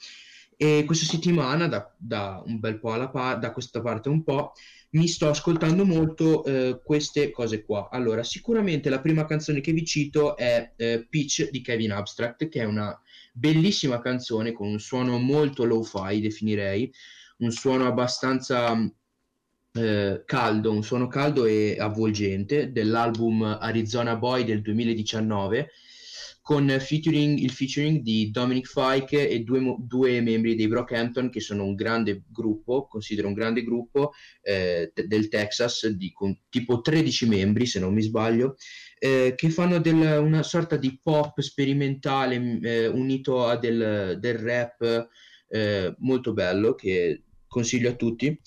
E 0.58 0.84
questa 0.86 1.04
settimana, 1.04 1.68
da, 1.68 1.94
da 1.98 2.42
un 2.46 2.58
bel 2.58 2.78
po' 2.78 2.92
alla 2.92 3.10
parte, 3.10 3.40
da 3.40 3.52
questa 3.52 3.82
parte 3.82 4.08
un 4.08 4.22
po', 4.22 4.52
mi 4.90 5.06
sto 5.06 5.28
ascoltando 5.28 5.84
molto 5.84 6.44
eh, 6.44 6.80
queste 6.82 7.30
cose 7.30 7.62
qua. 7.62 7.88
Allora, 7.90 8.22
sicuramente 8.22 8.88
la 8.88 9.00
prima 9.00 9.26
canzone 9.26 9.60
che 9.60 9.72
vi 9.72 9.84
cito 9.84 10.36
è 10.36 10.72
eh, 10.76 11.06
Peach 11.08 11.50
di 11.50 11.60
Kevin 11.60 11.92
Abstract, 11.92 12.48
che 12.48 12.60
è 12.60 12.64
una 12.64 12.98
bellissima 13.32 14.00
canzone 14.00 14.52
con 14.52 14.68
un 14.68 14.78
suono 14.78 15.18
molto 15.18 15.64
low-fi, 15.64 16.20
definirei, 16.20 16.90
un 17.38 17.50
suono 17.50 17.86
abbastanza 17.86 18.74
eh, 19.72 20.22
caldo, 20.24 20.72
un 20.72 20.82
suono 20.82 21.06
caldo 21.08 21.44
e 21.44 21.76
avvolgente 21.78 22.72
dell'album 22.72 23.42
Arizona 23.60 24.16
Boy 24.16 24.44
del 24.44 24.62
2019 24.62 25.70
con 26.46 26.68
featuring, 26.78 27.40
il 27.40 27.50
featuring 27.50 28.02
di 28.02 28.30
Dominic 28.30 28.68
Fike 28.68 29.28
e 29.28 29.40
due, 29.40 29.74
due, 29.80 30.20
membri 30.20 30.54
dei 30.54 30.68
Brockhampton 30.68 31.28
che 31.28 31.40
sono 31.40 31.64
un 31.64 31.74
grande 31.74 32.22
gruppo, 32.28 32.86
considero 32.86 33.26
un 33.26 33.34
grande 33.34 33.64
gruppo 33.64 34.12
eh, 34.42 34.92
del 34.94 35.26
Texas 35.26 35.88
di 35.88 36.12
con, 36.12 36.38
tipo 36.48 36.82
13 36.82 37.26
membri 37.26 37.66
se 37.66 37.80
non 37.80 37.92
mi 37.92 38.00
sbaglio, 38.00 38.54
eh, 38.96 39.34
che 39.34 39.50
fanno 39.50 39.80
del, 39.80 40.20
una 40.22 40.44
sorta 40.44 40.76
di 40.76 41.00
pop 41.02 41.40
sperimentale 41.40 42.60
eh, 42.62 42.86
unito 42.86 43.44
a 43.44 43.56
del, 43.56 44.16
del 44.20 44.38
rap 44.38 45.08
eh, 45.48 45.94
molto 45.98 46.32
bello 46.32 46.76
che 46.76 47.24
consiglio 47.56 47.88
a 47.88 47.94
tutti. 47.94 48.38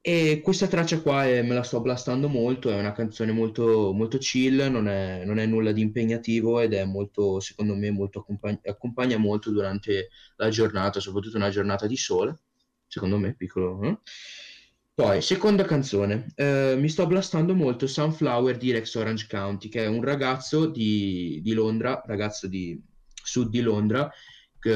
E 0.00 0.40
questa 0.40 0.68
traccia 0.68 1.00
qua 1.00 1.26
è, 1.26 1.42
me 1.42 1.54
la 1.54 1.64
sto 1.64 1.80
blastando 1.80 2.28
molto, 2.28 2.70
è 2.70 2.78
una 2.78 2.92
canzone 2.92 3.32
molto, 3.32 3.92
molto 3.92 4.18
chill, 4.18 4.70
non 4.70 4.86
è, 4.86 5.24
non 5.24 5.40
è, 5.40 5.46
nulla 5.46 5.72
di 5.72 5.80
impegnativo 5.80 6.60
ed 6.60 6.74
è 6.74 6.84
molto, 6.84 7.40
secondo 7.40 7.74
me, 7.74 7.90
molto 7.90 8.20
accompagna, 8.20 8.60
accompagna 8.62 9.16
molto 9.16 9.50
durante 9.50 10.10
la 10.36 10.48
giornata, 10.48 11.00
soprattutto 11.00 11.36
una 11.36 11.50
giornata 11.50 11.88
di 11.88 11.96
sole, 11.96 12.38
secondo 12.86 13.18
me, 13.18 13.34
piccolo. 13.34 13.82
Eh? 13.82 13.98
Poi, 14.94 15.20
seconda 15.22 15.64
canzone, 15.64 16.28
eh, 16.36 16.76
mi 16.78 16.88
sto 16.88 17.04
blastando 17.08 17.56
molto 17.56 17.88
Sunflower 17.88 18.56
di 18.56 18.70
Rex 18.70 18.94
Orange 18.94 19.26
County, 19.28 19.68
che 19.68 19.82
è 19.82 19.88
un 19.88 20.04
ragazzo 20.04 20.66
di, 20.66 21.40
di 21.42 21.52
Londra, 21.52 22.00
ragazzo 22.06 22.46
di 22.46 22.80
sud 23.12 23.50
di 23.50 23.60
Londra, 23.60 24.08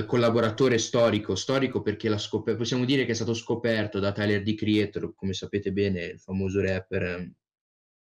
collaboratore 0.07 0.79
storico, 0.79 1.35
storico 1.35 1.83
perché 1.83 2.17
scop- 2.19 2.57
possiamo 2.57 2.85
dire 2.85 3.05
che 3.05 3.13
è 3.13 3.15
stato 3.15 3.35
scoperto 3.35 3.99
da 3.99 4.13
Tyler 4.13 4.43
D. 4.43 4.55
Creator, 4.55 5.15
come 5.15 5.33
sapete 5.33 5.73
bene, 5.73 6.05
il 6.05 6.21
famoso 6.21 6.61
rapper 6.61 7.03
eh, 7.03 7.33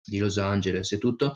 di 0.03 0.17
Los 0.17 0.37
Angeles 0.37 0.91
e 0.91 0.97
tutto, 0.97 1.35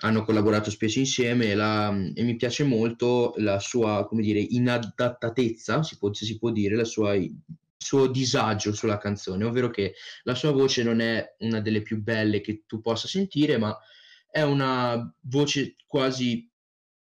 hanno 0.00 0.24
collaborato 0.24 0.70
spesso 0.70 0.98
insieme 0.98 1.50
e, 1.50 1.54
la, 1.54 1.88
e 2.14 2.22
mi 2.22 2.36
piace 2.36 2.64
molto 2.64 3.34
la 3.36 3.58
sua, 3.58 4.06
come 4.06 4.22
dire, 4.22 4.40
inadattatezza, 4.40 5.82
si 5.82 5.98
può, 5.98 6.12
si 6.12 6.38
può 6.38 6.50
dire, 6.50 6.74
la 6.74 6.84
sua, 6.84 7.14
suo 7.76 8.06
disagio 8.06 8.72
sulla 8.72 8.98
canzone, 8.98 9.44
ovvero 9.44 9.70
che 9.70 9.94
la 10.24 10.34
sua 10.34 10.52
voce 10.52 10.82
non 10.82 11.00
è 11.00 11.34
una 11.40 11.60
delle 11.60 11.82
più 11.82 12.02
belle 12.02 12.40
che 12.40 12.64
tu 12.66 12.80
possa 12.80 13.08
sentire, 13.08 13.58
ma 13.58 13.76
è 14.30 14.42
una 14.42 15.12
voce 15.22 15.76
quasi 15.86 16.49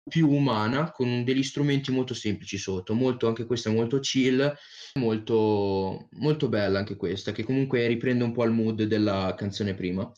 più 0.08 0.30
umana 0.30 0.92
con 0.92 1.24
degli 1.24 1.44
strumenti 1.44 1.92
molto 1.92 2.14
semplici 2.14 2.58
sotto, 2.58 2.94
molto, 2.94 3.28
anche 3.28 3.46
questa 3.46 3.70
molto 3.70 4.00
chill, 4.00 4.54
molto, 4.96 6.08
molto 6.12 6.50
bella 6.50 6.80
anche 6.80 6.96
questa, 6.96 7.32
che 7.32 7.44
comunque 7.44 7.88
riprende 7.88 8.24
un 8.24 8.32
po' 8.32 8.44
il 8.44 8.52
mood 8.52 8.84
della 8.84 9.34
canzone 9.38 9.74
prima. 9.74 10.12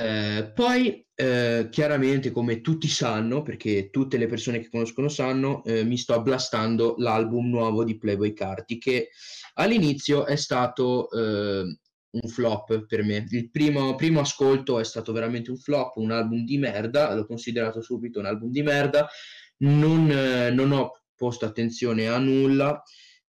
Eh, 0.00 0.50
poi, 0.54 1.06
eh, 1.14 1.68
chiaramente, 1.70 2.30
come 2.30 2.62
tutti 2.62 2.88
sanno, 2.88 3.42
perché 3.42 3.90
tutte 3.90 4.16
le 4.16 4.26
persone 4.26 4.58
che 4.58 4.70
conoscono 4.70 5.08
sanno, 5.08 5.62
eh, 5.64 5.84
mi 5.84 5.98
sto 5.98 6.20
blastando 6.22 6.94
l'album 6.96 7.50
nuovo 7.50 7.84
di 7.84 7.98
Playboy 7.98 8.32
Carti, 8.32 8.78
che 8.78 9.10
all'inizio 9.54 10.24
è 10.24 10.36
stato 10.36 11.10
eh, 11.10 11.76
un 12.12 12.28
flop 12.28 12.86
per 12.86 13.02
me. 13.04 13.26
Il 13.30 13.50
primo, 13.50 13.94
primo, 13.94 14.20
ascolto 14.20 14.78
è 14.78 14.84
stato 14.84 15.12
veramente 15.12 15.50
un 15.50 15.56
flop, 15.56 15.96
un 15.96 16.10
album 16.10 16.44
di 16.44 16.58
merda, 16.58 17.14
l'ho 17.14 17.26
considerato 17.26 17.80
subito 17.80 18.18
un 18.18 18.26
album 18.26 18.50
di 18.50 18.62
merda, 18.62 19.08
non, 19.58 20.10
eh, 20.10 20.50
non 20.50 20.72
ho 20.72 21.02
posto 21.14 21.44
attenzione 21.44 22.08
a 22.08 22.18
nulla, 22.18 22.82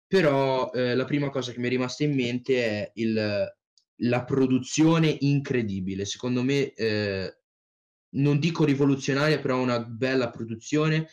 però 0.08 0.72
eh, 0.72 0.96
la 0.96 1.06
prima 1.06 1.30
cosa 1.30 1.52
che 1.52 1.60
mi 1.60 1.68
è 1.68 1.70
rimasta 1.70 2.04
in 2.04 2.16
mente 2.16 2.66
è 2.66 2.92
il, 2.96 3.54
la 3.96 4.24
produzione 4.24 5.16
incredibile. 5.20 6.06
Secondo 6.06 6.44
me, 6.44 6.74
eh, 6.74 7.38
non 8.12 8.40
dico 8.40 8.64
rivoluzionaria, 8.64 9.40
però 9.40 9.60
una 9.60 9.80
bella 9.80 10.30
produzione 10.30 11.08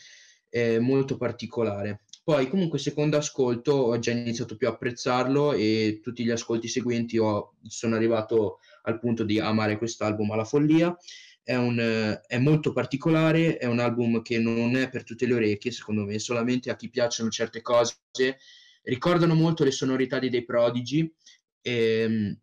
molto 0.81 1.19
particolare. 1.19 2.06
Poi 2.27 2.49
comunque 2.49 2.81
secondo 2.81 3.17
ascolto 3.17 3.71
ho 3.71 4.01
già 4.01 4.11
iniziato 4.11 4.57
più 4.57 4.67
a 4.67 4.71
apprezzarlo 4.71 5.53
e 5.53 6.01
tutti 6.03 6.25
gli 6.25 6.31
ascolti 6.31 6.67
seguenti 6.67 7.19
ho, 7.19 7.55
sono 7.69 7.95
arrivato 7.95 8.59
al 8.83 8.99
punto 8.99 9.23
di 9.23 9.39
amare 9.39 9.79
quest'album 9.79 10.33
alla 10.33 10.43
follia. 10.43 10.93
È, 11.41 11.55
un, 11.55 12.19
è 12.27 12.39
molto 12.39 12.73
particolare, 12.73 13.59
è 13.59 13.67
un 13.67 13.79
album 13.79 14.23
che 14.23 14.41
non 14.41 14.75
è 14.75 14.91
per 14.91 15.05
tutte 15.05 15.25
le 15.25 15.35
orecchie, 15.35 15.71
secondo 15.71 16.03
me, 16.03 16.19
solamente 16.19 16.69
a 16.69 16.75
chi 16.75 16.91
piacciono 16.91 17.31
certe 17.31 17.63
cose. 17.63 17.95
Ricordano 18.83 19.35
molto 19.35 19.63
le 19.63 19.71
sonorità 19.71 20.19
di 20.19 20.29
dei 20.29 20.45
prodigi, 20.45 21.09
e, 21.61 21.73
ehm, 21.73 22.41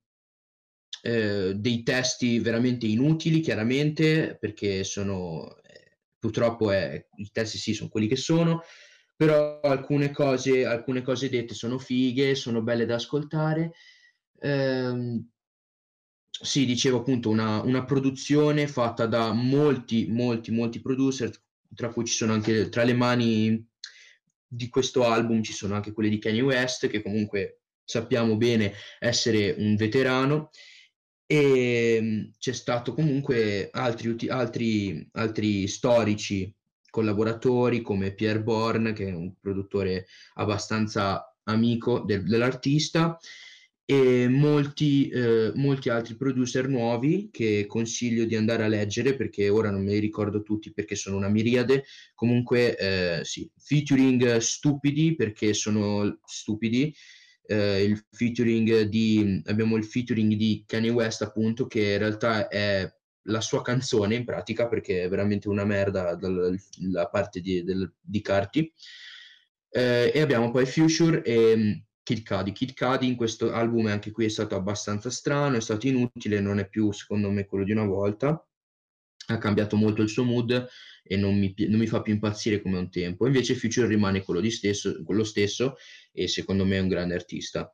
eh, 1.02 1.54
dei 1.56 1.84
testi 1.84 2.40
veramente 2.40 2.86
inutili, 2.86 3.42
chiaramente, 3.42 4.38
perché 4.40 4.86
sono, 4.86 5.58
eh, 5.62 5.98
purtroppo 6.18 6.72
è, 6.72 7.06
i 7.18 7.30
testi 7.34 7.58
sì, 7.58 7.74
sono 7.74 7.90
quelli 7.90 8.08
che 8.08 8.16
sono, 8.16 8.64
però 9.26 9.62
alcune 9.62 10.12
cose, 10.12 10.66
alcune 10.66 11.02
cose 11.02 11.30
dette 11.30 11.54
sono 11.54 11.78
fighe, 11.78 12.36
sono 12.36 12.62
belle 12.62 12.86
da 12.86 12.96
ascoltare. 12.96 13.72
Ehm, 14.42 15.30
sì, 16.30 16.66
dicevo 16.66 16.98
appunto 17.00 17.30
una, 17.30 17.62
una, 17.62 17.86
produzione 17.86 18.68
fatta 18.68 19.06
da 19.06 19.32
molti, 19.32 20.08
molti, 20.10 20.52
molti 20.52 20.82
producer, 20.82 21.32
tra 21.74 21.90
cui 21.94 22.04
ci 22.04 22.14
sono 22.14 22.34
anche 22.34 22.68
tra 22.68 22.84
le 22.84 22.94
mani 22.94 23.66
di 24.46 24.68
questo 24.68 25.06
album 25.06 25.42
ci 25.42 25.54
sono 25.54 25.74
anche 25.76 25.94
quelle 25.94 26.10
di 26.10 26.20
Kanye 26.20 26.42
West, 26.42 26.88
che 26.88 27.02
comunque 27.02 27.62
sappiamo 27.86 28.36
bene 28.36 28.74
essere 29.00 29.56
un 29.58 29.78
veterano, 29.78 30.50
e 31.26 31.96
ehm, 31.96 32.32
c'è 32.38 32.52
stato 32.52 32.94
comunque 32.94 33.70
altri, 33.72 34.28
altri, 34.28 35.08
altri 35.14 35.68
storici 35.70 36.54
collaboratori 36.94 37.82
come 37.82 38.14
Pierre 38.14 38.44
Born, 38.44 38.94
che 38.94 39.08
è 39.08 39.12
un 39.12 39.34
produttore 39.42 40.06
abbastanza 40.36 41.36
amico 41.46 42.02
del, 42.02 42.24
dell'artista, 42.24 43.18
e 43.84 44.28
molti, 44.30 45.10
eh, 45.10 45.52
molti 45.56 45.90
altri 45.90 46.16
producer 46.16 46.68
nuovi 46.68 47.30
che 47.32 47.66
consiglio 47.66 48.26
di 48.26 48.36
andare 48.36 48.64
a 48.64 48.68
leggere 48.68 49.16
perché 49.16 49.50
ora 49.50 49.72
non 49.72 49.84
me 49.84 49.94
li 49.94 50.00
ricordo 50.00 50.44
tutti 50.44 50.72
perché 50.72 50.94
sono 50.94 51.18
una 51.18 51.30
miriade. 51.30 51.84
Comunque, 52.14 52.78
eh, 52.78 53.26
sì, 53.26 53.50
featuring 53.58 54.38
stupidi 54.38 55.16
perché 55.16 55.56
sono 55.56 56.20
stupidi. 56.24 56.94
Eh, 57.46 57.84
il 57.86 58.06
featuring 58.12 58.82
di 58.82 59.42
abbiamo 59.46 59.78
il 59.78 59.84
featuring 59.84 60.36
di 60.36 60.64
Kanye 60.66 60.92
West 60.92 61.24
appunto 61.24 61.66
che 61.66 61.94
in 61.94 61.98
realtà 61.98 62.48
è 62.48 62.90
la 63.24 63.42
sua 63.42 63.62
canzone 63.62 64.16
in 64.16 64.26
pratica 64.26 64.68
perché 64.68 65.04
è 65.04 65.10
veramente 65.10 65.48
una 65.48 65.66
merda 65.66 66.16
dalla 66.16 67.08
parte 67.10 67.42
di, 67.42 67.64
del, 67.64 67.92
di 68.00 68.22
Carti. 68.22 68.72
Eh, 69.70 70.12
e 70.14 70.22
abbiamo 70.22 70.52
poi 70.52 70.66
Future 70.66 71.22
e 71.24 71.56
mm, 71.56 71.72
Kid 72.04 72.24
Cudi. 72.24 72.52
Kid 72.52 72.74
Cudi 72.76 73.08
in 73.08 73.16
questo 73.16 73.52
album 73.52 73.88
anche 73.88 74.12
qui 74.12 74.26
è 74.26 74.30
stato 74.30 74.56
abbastanza 74.56 75.10
strano 75.10 75.58
è 75.58 75.62
stato 75.62 75.88
inutile 75.88 76.40
non 76.40 76.60
è 76.60 76.68
più 76.68 76.92
secondo 76.92 77.32
me 77.32 77.46
quello 77.46 77.64
di 77.64 77.72
una 77.72 77.86
volta. 77.86 78.46
Ha 79.28 79.38
cambiato 79.38 79.78
molto 79.78 80.02
il 80.02 80.10
suo 80.10 80.26
mood 80.26 80.68
e 81.02 81.16
non 81.16 81.38
mi, 81.38 81.54
non 81.70 81.80
mi 81.80 81.88
fa 81.88 82.02
più 82.02 82.14
impazzire 82.14 82.62
come 82.62 82.78
un 82.78 82.90
tempo. 82.90 83.26
Invece 83.26 83.56
Future 83.56 83.88
rimane 83.88 84.22
quello, 84.22 84.48
stesso, 84.50 85.02
quello 85.04 85.24
stesso 85.24 85.76
e 86.12 86.28
secondo 86.28 86.66
me 86.66 86.78
è 86.78 86.82
un 86.82 86.90
grande 86.90 87.14
artista 87.16 87.72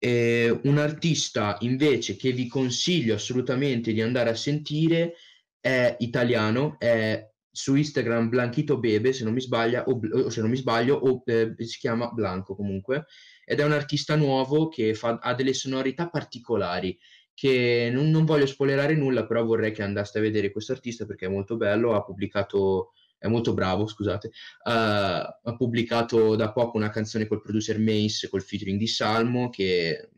eh, 0.00 0.58
un 0.64 0.78
artista 0.78 1.58
invece 1.60 2.16
che 2.16 2.32
vi 2.32 2.48
consiglio 2.48 3.14
assolutamente 3.14 3.92
di 3.92 4.00
andare 4.00 4.30
a 4.30 4.34
sentire 4.34 5.14
è 5.60 5.94
italiano, 6.00 6.76
è 6.78 7.28
su 7.50 7.74
Instagram 7.74 8.30
Blanchito 8.30 8.78
Bebe, 8.78 9.12
se 9.12 9.24
non 9.24 9.34
mi 9.34 9.42
sbaglio, 9.42 9.82
o, 9.86 10.00
o 10.24 10.30
se 10.30 10.40
non 10.40 10.48
mi 10.48 10.56
sbaglio, 10.56 10.96
o 10.96 11.22
eh, 11.26 11.54
si 11.58 11.78
chiama 11.78 12.10
Blanco 12.10 12.56
comunque, 12.56 13.06
ed 13.44 13.60
è 13.60 13.64
un 13.64 13.72
artista 13.72 14.16
nuovo 14.16 14.68
che 14.68 14.94
fa, 14.94 15.18
ha 15.20 15.34
delle 15.34 15.52
sonorità 15.52 16.08
particolari, 16.08 16.98
che 17.34 17.90
non, 17.92 18.08
non 18.08 18.24
voglio 18.24 18.46
spoilerare 18.46 18.94
nulla, 18.94 19.26
però 19.26 19.44
vorrei 19.44 19.72
che 19.72 19.82
andaste 19.82 20.18
a 20.18 20.22
vedere 20.22 20.50
questo 20.50 20.72
artista 20.72 21.04
perché 21.04 21.26
è 21.26 21.28
molto 21.28 21.56
bello, 21.56 21.94
ha 21.94 22.02
pubblicato 22.02 22.92
è 23.20 23.28
molto 23.28 23.52
bravo, 23.52 23.86
scusate, 23.86 24.28
uh, 24.28 24.70
ha 24.70 25.54
pubblicato 25.56 26.36
da 26.36 26.52
poco 26.52 26.78
una 26.78 26.88
canzone 26.88 27.26
col 27.26 27.42
producer 27.42 27.78
Mace, 27.78 28.30
col 28.30 28.42
featuring 28.42 28.78
di 28.78 28.86
Salmo, 28.86 29.50
che 29.50 29.98
è 29.98 30.08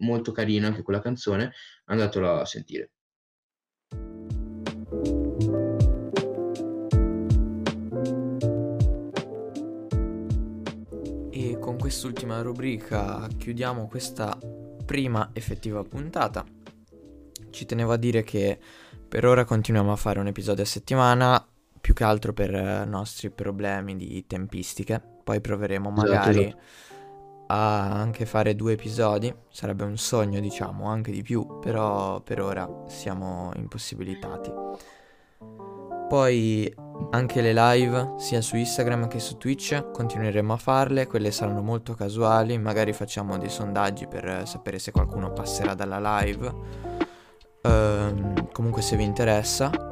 molto 0.00 0.32
carina 0.32 0.66
anche 0.66 0.82
quella 0.82 1.00
canzone, 1.00 1.52
andatela 1.86 2.42
a 2.42 2.44
sentire. 2.44 2.90
E 11.30 11.58
con 11.58 11.78
quest'ultima 11.78 12.42
rubrica 12.42 13.26
chiudiamo 13.34 13.88
questa 13.88 14.38
prima 14.84 15.30
effettiva 15.32 15.82
puntata. 15.82 16.44
Ci 17.48 17.64
tenevo 17.64 17.92
a 17.92 17.96
dire 17.96 18.22
che 18.22 18.58
per 19.08 19.24
ora 19.24 19.46
continuiamo 19.46 19.90
a 19.90 19.96
fare 19.96 20.18
un 20.18 20.26
episodio 20.26 20.64
a 20.64 20.66
settimana, 20.66 21.48
che 21.96 22.04
altro 22.04 22.34
per 22.34 22.54
eh, 22.54 22.84
nostri 22.84 23.30
problemi 23.30 23.96
di 23.96 24.26
tempistiche. 24.26 25.02
Poi 25.24 25.40
proveremo 25.40 25.90
esatto, 25.90 26.06
magari 26.06 26.44
esatto, 26.44 26.60
esatto. 26.60 27.44
a 27.46 27.92
anche 27.92 28.26
fare 28.26 28.54
due 28.54 28.72
episodi, 28.74 29.34
sarebbe 29.48 29.84
un 29.84 29.96
sogno 29.96 30.38
diciamo, 30.38 30.86
anche 30.88 31.10
di 31.10 31.22
più, 31.22 31.58
però 31.58 32.20
per 32.20 32.42
ora 32.42 32.68
siamo 32.86 33.50
impossibilitati. 33.56 34.52
Poi 36.08 36.72
anche 37.10 37.40
le 37.40 37.52
live, 37.52 38.14
sia 38.18 38.40
su 38.42 38.56
Instagram 38.56 39.08
che 39.08 39.18
su 39.18 39.38
Twitch, 39.38 39.90
continueremo 39.90 40.52
a 40.52 40.56
farle, 40.56 41.06
quelle 41.06 41.30
saranno 41.30 41.62
molto 41.62 41.94
casuali, 41.94 42.58
magari 42.58 42.92
facciamo 42.92 43.38
dei 43.38 43.48
sondaggi 43.48 44.06
per 44.06 44.42
sapere 44.46 44.78
se 44.78 44.92
qualcuno 44.92 45.32
passerà 45.32 45.74
dalla 45.74 46.20
live. 46.20 46.54
Ehm, 47.62 48.52
comunque 48.52 48.82
se 48.82 48.96
vi 48.96 49.02
interessa, 49.02 49.85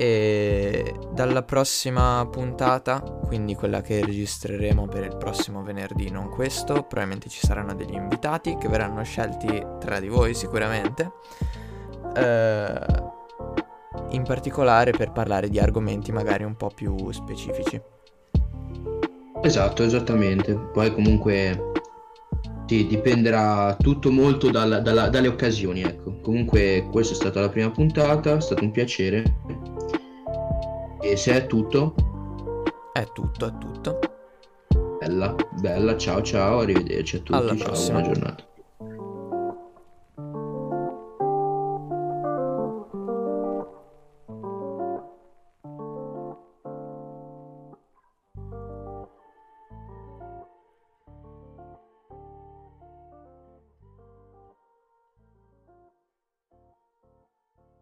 e 0.00 0.94
dalla 1.12 1.42
prossima 1.42 2.26
puntata, 2.30 3.02
quindi 3.02 3.54
quella 3.54 3.82
che 3.82 4.02
registreremo 4.02 4.86
per 4.86 5.04
il 5.04 5.14
prossimo 5.18 5.62
venerdì, 5.62 6.08
non 6.10 6.30
questo, 6.30 6.72
probabilmente 6.72 7.28
ci 7.28 7.40
saranno 7.44 7.74
degli 7.74 7.92
invitati 7.92 8.56
che 8.56 8.66
verranno 8.66 9.02
scelti 9.02 9.62
tra 9.78 10.00
di 10.00 10.08
voi 10.08 10.32
sicuramente. 10.32 11.12
Eh, 12.16 12.80
in 14.12 14.22
particolare 14.22 14.92
per 14.92 15.12
parlare 15.12 15.50
di 15.50 15.58
argomenti 15.58 16.12
magari 16.12 16.44
un 16.44 16.56
po' 16.56 16.70
più 16.74 17.10
specifici. 17.10 17.78
Esatto, 19.42 19.82
esattamente. 19.82 20.54
Poi 20.72 20.94
comunque 20.94 21.72
sì, 22.64 22.86
dipenderà 22.86 23.76
tutto 23.78 24.10
molto 24.10 24.50
dalla, 24.50 24.80
dalla, 24.80 25.10
dalle 25.10 25.28
occasioni, 25.28 25.82
ecco. 25.82 26.20
Comunque 26.22 26.88
questa 26.90 27.12
è 27.12 27.16
stata 27.16 27.40
la 27.40 27.50
prima 27.50 27.70
puntata, 27.70 28.38
è 28.38 28.40
stato 28.40 28.64
un 28.64 28.70
piacere. 28.70 29.78
E 31.02 31.16
se 31.16 31.32
è 31.34 31.46
tutto? 31.46 31.94
È 32.92 33.06
tutto, 33.12 33.46
è 33.46 33.58
tutto. 33.58 33.98
Bella, 34.98 35.34
bella, 35.60 35.96
ciao 35.96 36.20
ciao, 36.22 36.58
arrivederci 36.60 37.16
a 37.16 37.18
tutti, 37.20 37.32
Alla 37.32 37.56
ciao, 37.56 37.66
prossima. 37.68 38.00
buona 38.00 38.12
giornata. 38.14 38.48